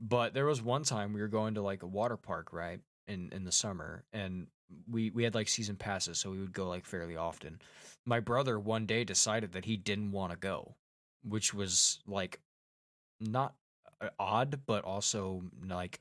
[0.00, 2.80] But there was one time we were going to like a water park, right?
[3.06, 4.46] In in the summer and
[4.90, 7.60] we we had like season passes, so we would go like fairly often.
[8.04, 10.74] My brother one day decided that he didn't want to go,
[11.22, 12.40] which was like
[13.20, 13.54] not
[14.00, 16.00] uh, odd but also like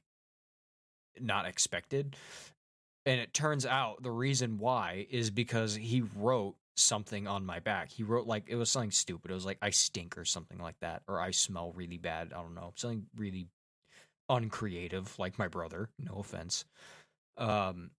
[1.20, 2.16] not expected.
[3.06, 7.92] And it turns out the reason why is because he wrote something on my back.
[7.92, 9.32] He wrote like it was something stupid.
[9.32, 12.34] It was like I stink or something like that or I smell really bad.
[12.34, 12.74] I don't know.
[12.76, 13.48] Something really
[14.30, 15.90] uncreative like my brother.
[16.00, 16.66] No offense.
[17.38, 17.92] Um,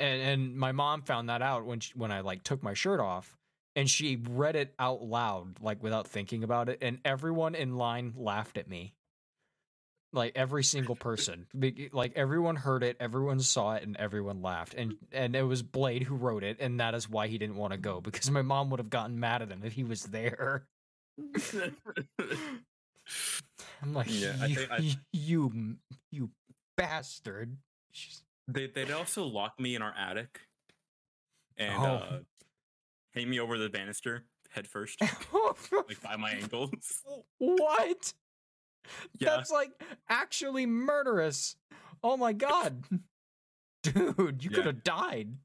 [0.00, 3.00] and and my mom found that out when she, when I like took my shirt
[3.00, 3.36] off,
[3.76, 8.14] and she read it out loud like without thinking about it, and everyone in line
[8.16, 8.94] laughed at me.
[10.12, 11.46] Like every single person,
[11.92, 14.74] like everyone heard it, everyone saw it, and everyone laughed.
[14.74, 17.72] And and it was Blade who wrote it, and that is why he didn't want
[17.72, 20.66] to go because my mom would have gotten mad at him if he was there.
[23.82, 25.76] I'm like, Yeah, I you, think I- you,
[26.10, 26.30] you
[26.76, 27.56] bastard.
[27.92, 30.40] She's- They they'd also lock me in our attic
[31.56, 31.84] and Oh.
[31.96, 32.18] uh,
[33.14, 35.00] hang me over the banister head first,
[35.72, 37.02] like by my ankles.
[37.38, 38.12] what?
[39.18, 39.70] Yeah, That's like
[40.08, 41.56] actually murderous.
[42.02, 42.84] Oh my god.
[43.82, 44.56] Dude, you Yeah.
[44.56, 45.36] could have died.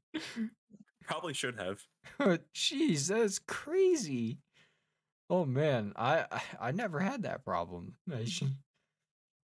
[1.04, 1.80] probably should have.
[2.54, 4.38] Jeez, that's crazy.
[5.30, 7.94] Oh man, I I, I never had that problem.
[8.12, 8.26] I,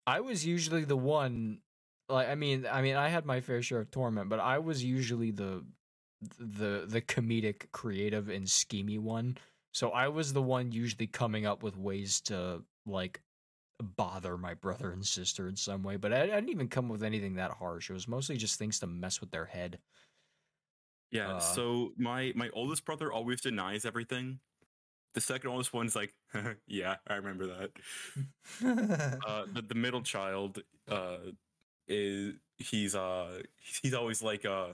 [0.07, 1.59] I was usually the one
[2.09, 4.83] like I mean I mean I had my fair share of torment, but I was
[4.83, 5.65] usually the
[6.39, 9.37] the the comedic creative and schemy one.
[9.73, 13.21] So I was the one usually coming up with ways to like
[13.81, 16.91] bother my brother and sister in some way, but I, I didn't even come up
[16.91, 17.89] with anything that harsh.
[17.89, 19.79] It was mostly just things to mess with their head.
[21.11, 21.33] Yeah.
[21.33, 24.39] Uh, so my my oldest brother always denies everything.
[25.13, 26.13] The second oldest one's like,
[26.67, 27.71] yeah, I remember that.
[29.25, 31.17] Uh, the the middle child, uh,
[31.87, 33.41] is he's uh
[33.81, 34.67] he's always like uh.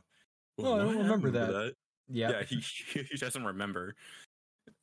[0.57, 0.97] Oh, I don't "What?
[0.97, 1.73] remember that."
[2.09, 2.29] yeah.
[2.31, 2.55] Yeah, he
[3.09, 3.95] he doesn't remember.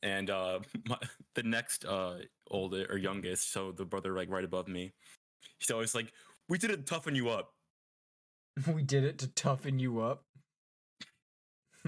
[0.01, 0.97] And uh, my,
[1.35, 2.19] the next uh
[2.49, 4.93] oldest or youngest, so the brother like right above me,
[5.59, 6.11] he's always like,
[6.49, 7.53] "We didn't toughen you up."
[8.73, 10.23] we did it to toughen you up.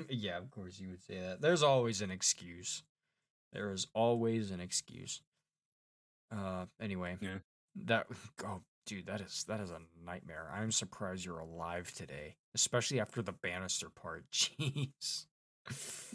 [0.09, 1.41] yeah, of course you would say that.
[1.41, 2.83] There's always an excuse.
[3.53, 5.21] There is always an excuse.
[6.31, 7.17] Uh anyway.
[7.21, 7.39] Yeah.
[7.85, 8.07] That
[8.45, 10.51] oh dude, that is that is a nightmare.
[10.53, 14.25] I'm surprised you're alive today, especially after the banister part.
[14.31, 15.25] Jeez.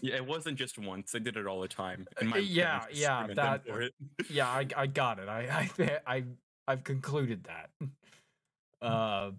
[0.01, 2.07] Yeah, it wasn't just once; they did it all the time.
[2.21, 5.29] Uh, my yeah, yeah, scream at them that- yeah, I I got it.
[5.29, 6.25] I I I
[6.69, 7.71] I've concluded that.
[8.83, 9.31] Uh,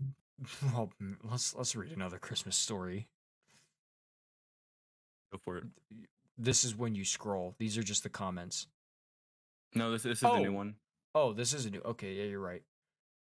[0.74, 3.08] well, mm, let's let's read another Christmas story.
[5.32, 5.66] Go for it.
[6.36, 7.54] This is when you scroll.
[7.60, 8.66] These are just the comments.
[9.76, 10.54] No, this this is a new Oh.
[10.54, 10.76] one.
[11.14, 11.82] Oh, this is a new.
[11.86, 12.64] Okay, yeah, you're right.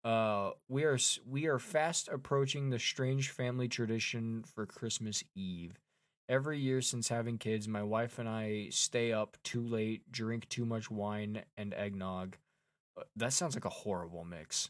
[0.06, 5.80] Uh, we are we are fast approaching the strange family tradition for Christmas Eve.
[6.30, 10.66] Every year since having kids, my wife and I stay up too late, drink too
[10.66, 12.38] much wine and eggnog.
[12.97, 14.70] Uh, That sounds like a horrible mix.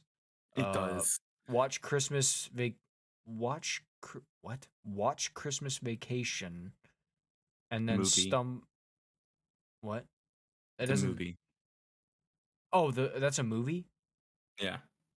[0.55, 1.19] It Uh, does.
[1.49, 2.73] Watch Christmas vac.
[3.25, 4.67] Watch cr- what?
[4.85, 6.71] Watch Christmas Vacation,
[7.71, 8.29] and then Movie.
[8.31, 8.61] stum.
[9.81, 10.05] What?
[10.79, 11.09] It's doesn't.
[11.09, 11.35] movie.
[12.71, 13.85] Oh, the that's a movie.
[14.61, 14.77] Yeah.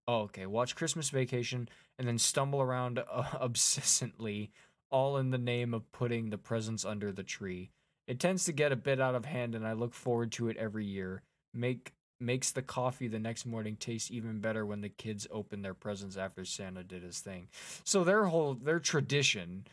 [0.07, 0.45] Oh, okay.
[0.45, 4.49] Watch Christmas Vacation and then stumble around uh, obsessively,
[4.91, 7.71] all in the name of putting the presents under the tree.
[8.07, 10.57] It tends to get a bit out of hand, and I look forward to it
[10.57, 11.23] every year.
[11.53, 15.73] Make makes the coffee the next morning taste even better when the kids open their
[15.73, 17.49] presents after Santa did his thing.
[17.83, 19.65] So their whole their tradition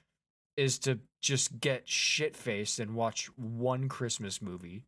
[0.56, 4.84] is to just get shit faced and watch one Christmas movie.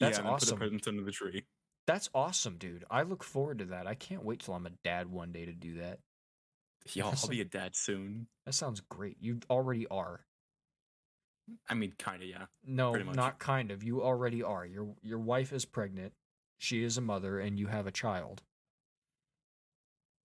[0.00, 0.48] That's yeah, and then Put awesome.
[0.48, 1.44] the presents under the tree.
[1.86, 2.84] That's awesome, dude.
[2.90, 3.86] I look forward to that.
[3.86, 5.98] I can't wait till I'm a dad one day to do that.
[6.94, 8.26] Yeah, I'll, be a dad soon.
[8.44, 9.16] That sounds great.
[9.20, 10.26] You already are.
[11.68, 12.46] I mean, kind of, yeah.
[12.66, 13.84] No, not kind of.
[13.84, 14.66] You already are.
[14.66, 16.12] Your your wife is pregnant.
[16.58, 18.42] She is a mother, and you have a child.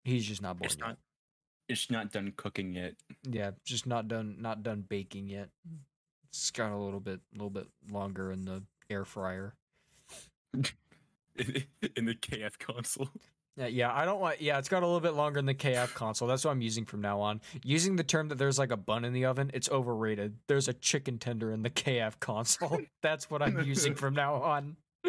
[0.03, 0.87] He's just not born It's yet.
[0.87, 0.97] not.
[1.69, 2.95] It's not done cooking yet.
[3.29, 4.37] Yeah, just not done.
[4.39, 5.49] Not done baking yet.
[6.29, 9.53] It's got a little bit, a little bit longer in the air fryer.
[11.95, 13.09] in the KFC console.
[13.59, 14.39] Yeah, yeah, I don't want.
[14.39, 16.27] Yeah, it's got a little bit longer in the KFC console.
[16.27, 17.41] That's what I'm using from now on.
[17.63, 20.35] Using the term that there's like a bun in the oven, it's overrated.
[20.47, 22.79] There's a chicken tender in the KFC console.
[23.01, 24.77] That's what I'm using from now on.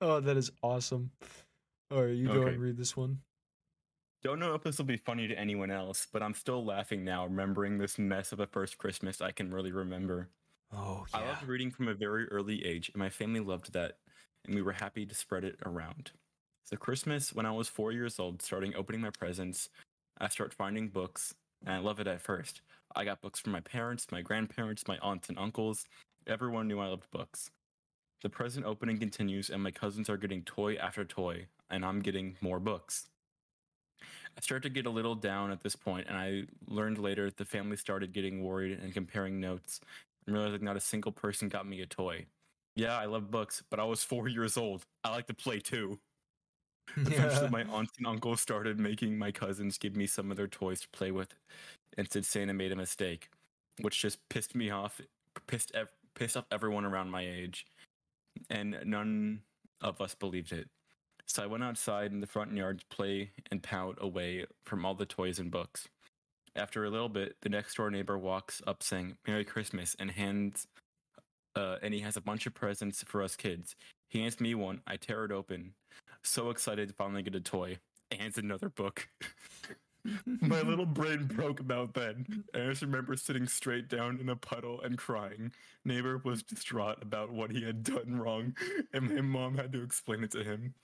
[0.00, 1.10] oh, that is awesome.
[1.90, 2.50] All right, you go Okay.
[2.52, 3.18] and read this one.
[4.22, 7.24] Don't know if this will be funny to anyone else, but I'm still laughing now,
[7.26, 10.28] remembering this mess of a first Christmas I can really remember.
[10.72, 13.98] Oh I loved reading from a very early age, and my family loved that,
[14.44, 16.12] and we were happy to spread it around.
[16.64, 19.70] So Christmas, when I was four years old, starting opening my presents,
[20.18, 22.60] I start finding books, and I love it at first.
[22.94, 25.86] I got books from my parents, my grandparents, my aunts and uncles.
[26.26, 27.50] Everyone knew I loved books.
[28.22, 32.36] The present opening continues, and my cousins are getting toy after toy, and I'm getting
[32.40, 33.06] more books.
[34.36, 37.36] I start to get a little down at this point, and I learned later that
[37.36, 39.80] the family started getting worried and comparing notes
[40.28, 42.26] and realizing not a single person got me a toy.
[42.76, 44.84] Yeah, I love books, but I was four years old.
[45.02, 45.98] I like to play too.
[46.96, 50.80] Eventually, my aunts and uncle started making my cousins give me some of their toys
[50.82, 51.34] to play with,
[51.96, 53.28] and said Santa made a mistake,
[53.80, 55.00] which just pissed me off,
[55.46, 57.66] pissed ev- pissed off everyone around my age,
[58.48, 59.40] and none
[59.80, 60.68] of us believed it.
[61.26, 64.94] So I went outside in the front yard to play and pout away from all
[64.94, 65.88] the toys and books.
[66.58, 70.66] After a little bit, the next door neighbor walks up saying "Merry Christmas" and hands,
[71.54, 73.76] uh, and he has a bunch of presents for us kids.
[74.08, 74.82] He hands me one.
[74.86, 75.74] I tear it open,
[76.22, 77.78] so excited to finally get a toy.
[78.10, 79.08] Hands another book.
[80.26, 82.44] My little brain broke about then.
[82.54, 85.52] I just remember sitting straight down in a puddle and crying.
[85.84, 88.56] Neighbor was distraught about what he had done wrong,
[88.92, 90.74] and my mom had to explain it to him.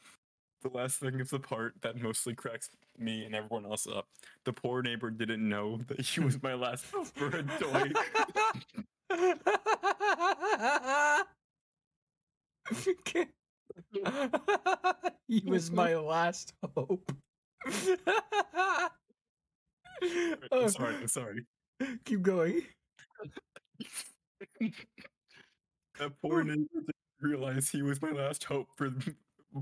[0.64, 4.08] The last thing is the part that mostly cracks me and everyone else up.
[4.46, 7.92] The poor neighbor didn't know that he was my last hope for a toy.
[15.28, 17.12] He was my last hope.
[20.52, 21.44] I'm sorry, I'm sorry.
[22.04, 22.62] Keep going.
[25.98, 28.90] That poor neighbor didn't realize he was my last hope for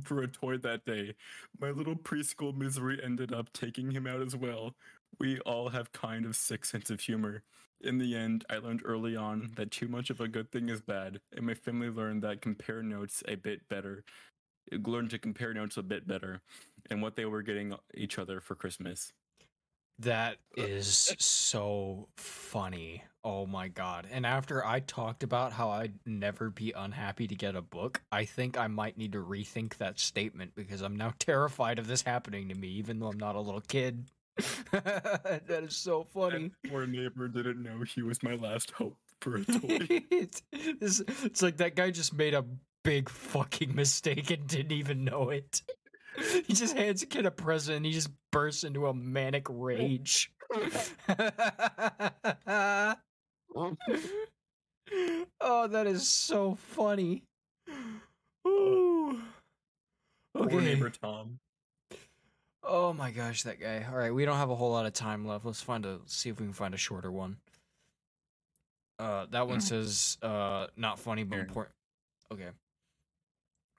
[0.04, 1.14] for a toy that day.
[1.60, 4.74] My little preschool misery ended up taking him out as well.
[5.18, 7.42] We all have kind of sick sense of humor.
[7.80, 10.80] In the end, I learned early on that too much of a good thing is
[10.80, 14.04] bad, and my family learned that compare notes a bit better.
[14.70, 16.40] Learned to compare notes a bit better,
[16.88, 19.12] and what they were getting each other for Christmas.
[19.98, 23.02] That uh, is uh, so funny.
[23.24, 24.08] Oh my god.
[24.10, 28.24] And after I talked about how I'd never be unhappy to get a book, I
[28.24, 32.48] think I might need to rethink that statement because I'm now terrified of this happening
[32.48, 34.06] to me, even though I'm not a little kid.
[34.72, 36.50] that is so funny.
[36.62, 39.86] That poor neighbor didn't know he was my last hope for a toy.
[40.10, 42.44] it's, it's, it's like that guy just made a
[42.82, 45.62] big fucking mistake and didn't even know it.
[46.46, 50.32] He just hands a kid a present and he just bursts into a manic rage.
[55.40, 57.22] oh, that is so funny.
[58.46, 59.20] Ooh.
[60.34, 61.38] Poor neighbor Tom.
[62.64, 63.84] Oh my gosh, that guy.
[63.90, 65.44] All right, we don't have a whole lot of time left.
[65.44, 67.36] Let's find a see if we can find a shorter one.
[68.98, 69.62] Uh, that one Mm.
[69.62, 71.74] says uh, not funny but important.
[72.32, 72.50] Okay.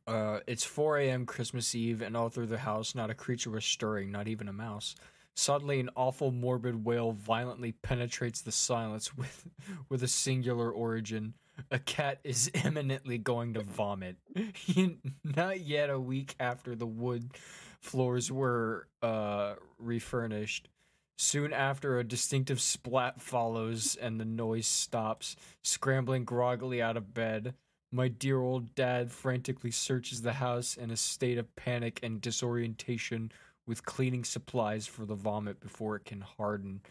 [0.05, 1.25] Uh, it's 4 a.m.
[1.25, 4.53] Christmas Eve, and all through the house, not a creature was stirring, not even a
[4.53, 4.95] mouse.
[5.35, 9.47] Suddenly, an awful, morbid wail violently penetrates the silence with,
[9.89, 11.33] with a singular origin.
[11.71, 14.17] A cat is imminently going to vomit.
[15.23, 17.31] Not yet a week after the wood
[17.79, 20.69] floors were uh, refurnished.
[21.17, 25.35] Soon after, a distinctive splat follows and the noise stops.
[25.61, 27.53] Scrambling groggily out of bed,
[27.91, 33.31] my dear old dad frantically searches the house in a state of panic and disorientation
[33.65, 36.81] with cleaning supplies for the vomit before it can harden.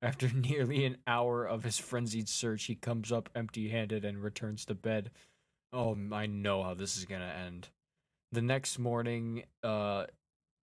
[0.00, 4.64] After nearly an hour of his frenzied search, he comes up empty handed and returns
[4.66, 5.10] to bed.
[5.72, 7.68] Oh, I know how this is gonna end.
[8.32, 10.06] The next morning, uh,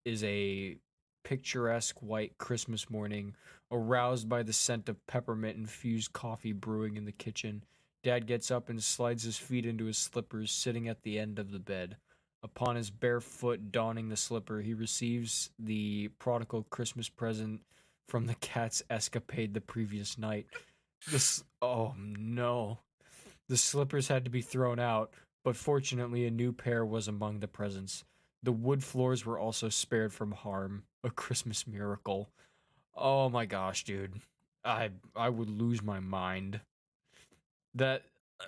[0.06, 0.78] is a
[1.24, 3.36] picturesque white Christmas morning,
[3.72, 7.64] aroused by the scent of peppermint infused coffee brewing in the kitchen.
[8.04, 11.52] Dad gets up and slides his feet into his slippers, sitting at the end of
[11.52, 11.98] the bed.
[12.42, 17.62] Upon his bare foot donning the slipper, he receives the prodigal Christmas present
[18.08, 20.48] from the cat's escapade the previous night.
[21.12, 22.80] This, oh no.
[23.50, 25.12] The slippers had to be thrown out,
[25.44, 28.04] but fortunately, a new pair was among the presents.
[28.44, 30.84] The wood floors were also spared from harm.
[31.04, 32.30] A Christmas miracle.
[32.96, 34.22] Oh my gosh, dude.
[34.64, 36.62] I I would lose my mind.
[37.76, 38.04] That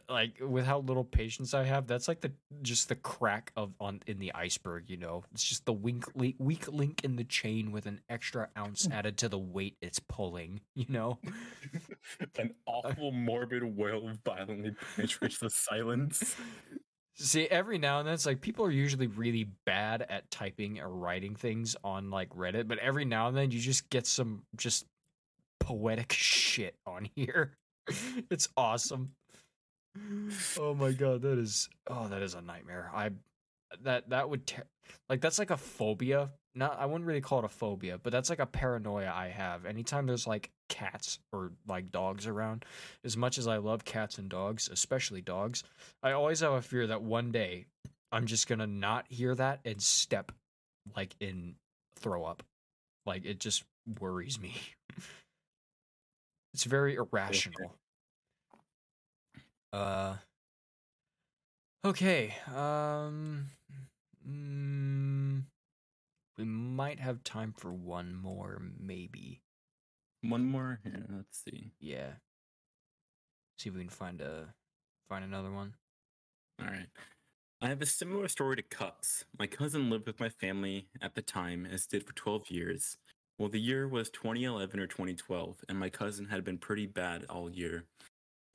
[0.09, 2.31] like with how little patience I have, that's like the
[2.61, 5.23] just the crack of on in the iceberg, you know.
[5.33, 8.93] It's just the weak link, weak link in the chain with an extra ounce hmm.
[8.93, 11.19] added to the weight it's pulling, you know.
[12.37, 16.35] An uh, awful morbid wail violently penetrates the silence.
[17.15, 20.89] See, every now and then it's like people are usually really bad at typing or
[20.89, 24.85] writing things on like Reddit, but every now and then you just get some just
[25.59, 27.53] poetic shit on here.
[28.29, 29.11] it's awesome.
[30.59, 32.89] Oh my god, that is oh that is a nightmare.
[32.93, 33.11] I
[33.83, 34.67] that that would ter-
[35.09, 36.31] like that's like a phobia.
[36.53, 39.65] Not I wouldn't really call it a phobia, but that's like a paranoia I have.
[39.65, 42.65] Anytime there's like cats or like dogs around,
[43.03, 45.63] as much as I love cats and dogs, especially dogs,
[46.03, 47.65] I always have a fear that one day
[48.11, 50.31] I'm just gonna not hear that and step
[50.95, 51.55] like in
[51.95, 52.43] throw up.
[53.05, 53.63] Like it just
[53.99, 54.55] worries me.
[56.53, 57.75] it's very irrational.
[59.73, 60.15] Uh
[61.83, 62.35] Okay.
[62.53, 63.45] Um
[64.27, 65.43] mm,
[66.37, 69.41] might have time for one more, maybe.
[70.21, 70.79] One more.
[70.85, 71.71] Yeah, let's see.
[71.79, 72.13] Yeah.
[73.57, 74.53] See if we can find a
[75.07, 75.75] find another one.
[76.59, 76.87] All right.
[77.61, 79.25] I have a similar story to Cups.
[79.39, 82.97] My cousin lived with my family at the time, as did for 12 years.
[83.37, 87.49] Well, the year was 2011 or 2012, and my cousin had been pretty bad all
[87.49, 87.85] year.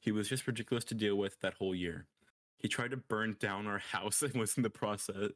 [0.07, 2.07] He was just ridiculous to deal with that whole year.
[2.59, 5.33] He tried to burn down our house and was in the process,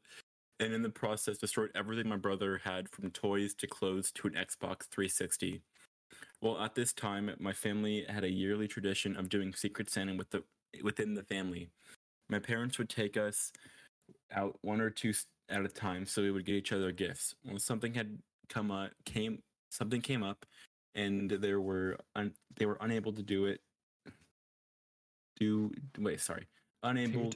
[0.61, 4.35] and in the process destroyed everything my brother had from toys to clothes to an
[4.35, 5.61] Xbox 360.
[6.41, 10.31] Well, at this time, my family had a yearly tradition of doing Secret Santa with
[10.31, 10.45] the
[10.85, 11.71] within the family.
[12.29, 13.51] My parents would take us
[14.33, 15.13] out one or two
[15.49, 17.35] at a time, so we would get each other gifts.
[17.43, 20.47] When something had come up, came something came up,
[20.95, 23.61] and there were un, they were unable to do it.
[25.41, 26.47] Do wait, sorry,
[26.83, 27.33] unable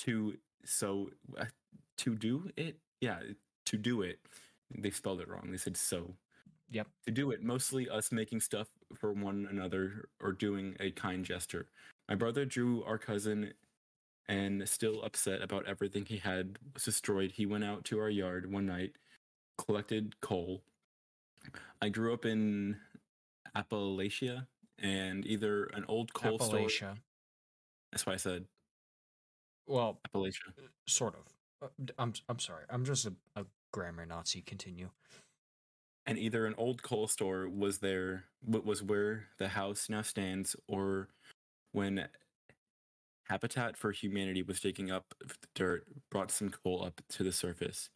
[0.00, 1.46] to so uh,
[1.98, 2.76] to do it?
[3.00, 3.20] Yeah
[3.66, 4.18] to do it.
[4.76, 5.48] They spelled it wrong.
[5.50, 6.14] They said so.
[6.70, 6.86] Yep.
[7.04, 11.66] to do it mostly us making stuff for one another or doing a kind gesture.
[12.08, 13.52] My brother drew our cousin
[14.26, 17.30] and still upset about everything he had was destroyed.
[17.30, 18.92] He went out to our yard one night
[19.58, 20.62] collected coal.
[21.82, 22.78] I grew up in
[23.54, 24.46] appalachia
[24.78, 26.96] and either an old coal store Appalachia.
[27.92, 28.44] That's why i said
[29.66, 30.52] Well, appalachia
[30.88, 31.68] sort of.
[31.68, 32.64] Uh, I'm I'm sorry.
[32.70, 34.42] I'm just a, a grammar Nazi.
[34.42, 34.90] Continue.
[36.06, 41.08] and either an old coal store was there was where the house now stands or
[41.72, 42.08] when
[43.28, 47.88] habitat for humanity was digging up the dirt brought some coal up to the surface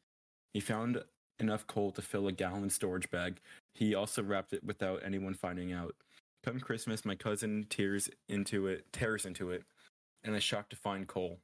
[0.55, 1.03] he found
[1.41, 3.41] enough coal to fill a gallon storage bag
[3.75, 5.95] he also wrapped it without anyone finding out
[6.45, 9.65] come christmas my cousin tears into it tears into it
[10.27, 11.39] and I shocked to find coal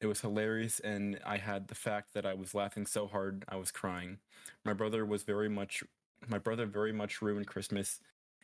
[0.00, 3.54] it was hilarious and i had the fact that i was laughing so hard i
[3.54, 4.18] was crying
[4.64, 5.84] my brother was very much
[6.28, 8.00] my brother very much ruined Christmas,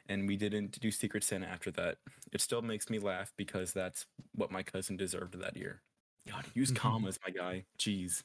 [0.08, 1.98] and we didn't do Secret Santa after that.
[2.32, 5.82] It still makes me laugh because that's what my cousin deserved that year.
[6.28, 6.76] God, use mm-hmm.
[6.76, 7.64] commas, my guy.
[7.78, 8.22] Jeez.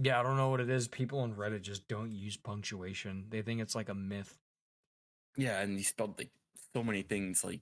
[0.00, 0.88] Yeah, I don't know what it is.
[0.88, 3.26] People on Reddit just don't use punctuation.
[3.30, 4.36] They think it's like a myth.
[5.36, 6.30] Yeah, and he spelled like
[6.74, 7.60] so many things like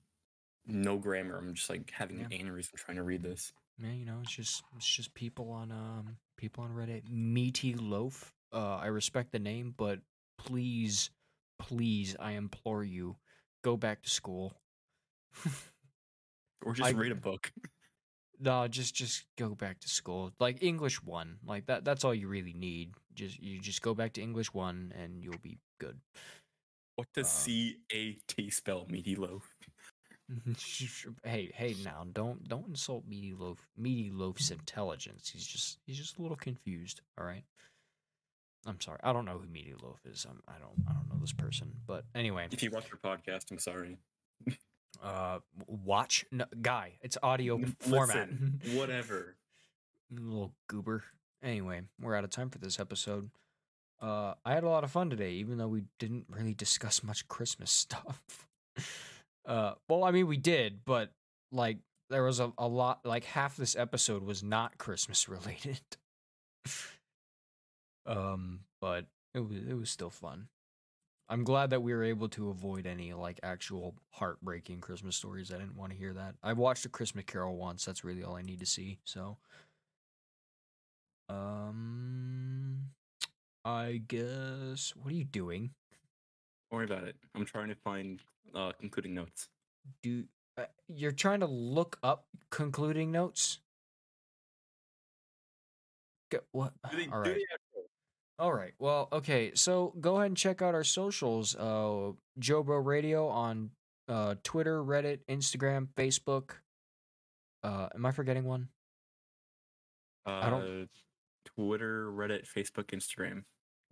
[0.66, 1.36] no grammar.
[1.38, 3.52] I'm just like having an aneurysm trying to read this.
[3.78, 7.02] Man, you know, it's just it's just people on um people on Reddit.
[7.10, 8.32] Meaty loaf.
[8.52, 9.98] Uh, I respect the name, but
[10.38, 11.10] please,
[11.58, 13.16] please, I implore you,
[13.64, 14.52] go back to school.
[16.64, 17.52] Or just I- read a book.
[18.40, 20.32] No, just just go back to school.
[20.40, 21.36] Like English one.
[21.46, 22.90] Like that that's all you really need.
[23.14, 26.00] Just you just go back to English one and you'll be good.
[26.96, 29.53] What does Uh, C A T spell, meaty loaf?
[31.24, 35.30] Hey, hey now, don't don't insult Meaty Loaf Meaty Loaf's intelligence.
[35.32, 37.44] He's just he's just a little confused, all right?
[38.66, 38.98] I'm sorry.
[39.04, 40.26] I don't know who Meaty Loaf is.
[40.28, 41.72] I'm, I don't I don't know this person.
[41.86, 43.98] But anyway, If you watch your podcast, I'm sorry.
[45.02, 48.28] uh watch no, guy, it's audio N- format.
[48.74, 49.36] whatever.
[50.10, 51.02] little goober.
[51.42, 53.30] Anyway, we're out of time for this episode.
[54.00, 57.26] Uh, I had a lot of fun today, even though we didn't really discuss much
[57.28, 58.46] Christmas stuff.
[59.46, 61.10] Uh, well, I mean, we did, but
[61.52, 61.78] like
[62.10, 63.00] there was a, a lot.
[63.04, 65.80] Like half this episode was not Christmas related.
[68.06, 70.48] um, but it was it was still fun.
[71.28, 75.50] I'm glad that we were able to avoid any like actual heartbreaking Christmas stories.
[75.52, 76.34] I didn't want to hear that.
[76.42, 77.84] I watched a Christmas Carol once.
[77.84, 78.98] That's really all I need to see.
[79.04, 79.38] So,
[81.30, 82.90] um,
[83.64, 84.92] I guess.
[84.96, 85.70] What are you doing?
[86.74, 87.14] Don't worry about it.
[87.36, 88.20] I'm trying to find
[88.52, 89.48] uh, concluding notes.
[90.02, 90.24] Do
[90.58, 93.60] uh, you're trying to look up concluding notes?
[96.32, 96.72] Go, what?
[96.90, 97.36] Do the- All right.
[98.40, 98.72] All right.
[98.80, 99.52] Well, okay.
[99.54, 101.54] So go ahead and check out our socials.
[101.54, 102.10] Uh,
[102.40, 103.70] JoBro Radio on
[104.08, 106.54] uh, Twitter, Reddit, Instagram, Facebook.
[107.62, 108.66] Uh, am I forgetting one?
[110.26, 110.86] I don't- Uh,
[111.44, 113.44] Twitter, Reddit, Facebook, Instagram.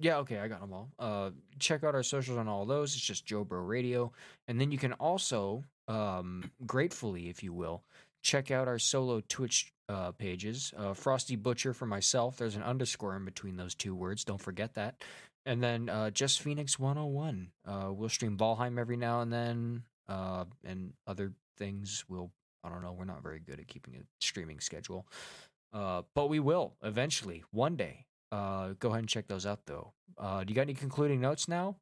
[0.02, 0.90] Yeah, okay, I got them all.
[0.98, 1.30] Uh,
[1.60, 2.94] check out our socials on all those.
[2.94, 4.12] It's just JoBro Radio,
[4.48, 7.84] and then you can also, um, gratefully, if you will,
[8.20, 10.74] check out our solo Twitch uh, pages.
[10.76, 12.36] Uh, Frosty Butcher for myself.
[12.36, 14.24] There's an underscore in between those two words.
[14.24, 14.96] Don't forget that.
[15.46, 17.52] And then uh, just Phoenix 101.
[17.64, 22.04] Uh, we'll stream Valheim every now and then, uh, and other things.
[22.08, 22.32] We'll
[22.64, 22.92] I don't know.
[22.92, 25.06] We're not very good at keeping a streaming schedule,
[25.72, 28.06] uh, but we will eventually one day.
[28.32, 29.92] Uh, go ahead and check those out though.
[30.16, 31.76] Uh, do you got any concluding notes now?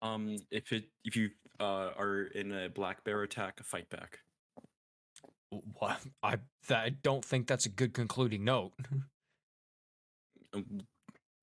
[0.00, 4.20] Um, if it if you uh are in a black bear attack, fight back.
[5.50, 6.00] What?
[6.22, 6.36] I
[6.68, 8.72] that, I don't think that's a good concluding note.
[10.54, 10.80] Um,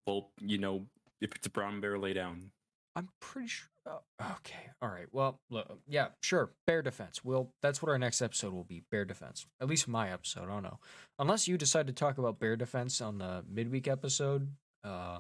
[0.08, 0.88] Well, you know,
[1.22, 2.50] if it's a brown bear, lay down.
[2.96, 3.70] I'm pretty sure.
[3.88, 4.00] Uh,
[4.38, 5.08] okay, all right.
[5.12, 6.52] Well, look, yeah, sure.
[6.66, 7.24] Bear defense.
[7.24, 8.84] Well, that's what our next episode will be.
[8.92, 9.46] Bear defense.
[9.62, 10.46] At least my episode.
[10.46, 10.80] I don't know.
[11.20, 14.50] Unless you decide to talk about bear defense on the midweek episode.
[14.84, 15.20] Uh,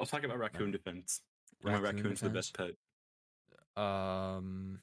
[0.00, 1.20] I'll talk about raccoon defense.
[1.62, 2.72] My Raccoon raccoon's the best pet.
[3.82, 4.80] Um.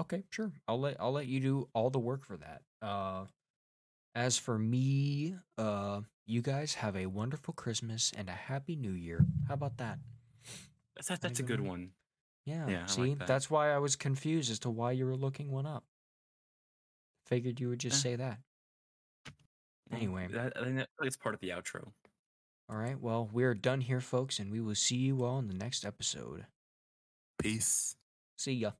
[0.00, 0.52] Okay, sure.
[0.66, 2.62] I'll let I'll let you do all the work for that.
[2.82, 3.24] Uh,
[4.14, 9.24] as for me, uh, you guys have a wonderful Christmas and a happy New Year.
[9.48, 9.98] How about that?
[10.96, 11.90] That's that, that's a good one.
[12.46, 12.68] Yeah.
[12.68, 13.26] Yeah, see, like that.
[13.28, 15.84] that's why I was confused as to why you were looking one up.
[17.26, 18.10] Figured you would just Eh.
[18.10, 18.38] say that.
[19.92, 20.28] Anyway.
[20.30, 21.92] that, I think that's part of the outro.
[22.68, 22.98] All right.
[23.00, 26.46] Well, we're done here, folks, and we will see you all in the next episode.
[27.38, 27.96] Peace.
[28.38, 28.72] See ya.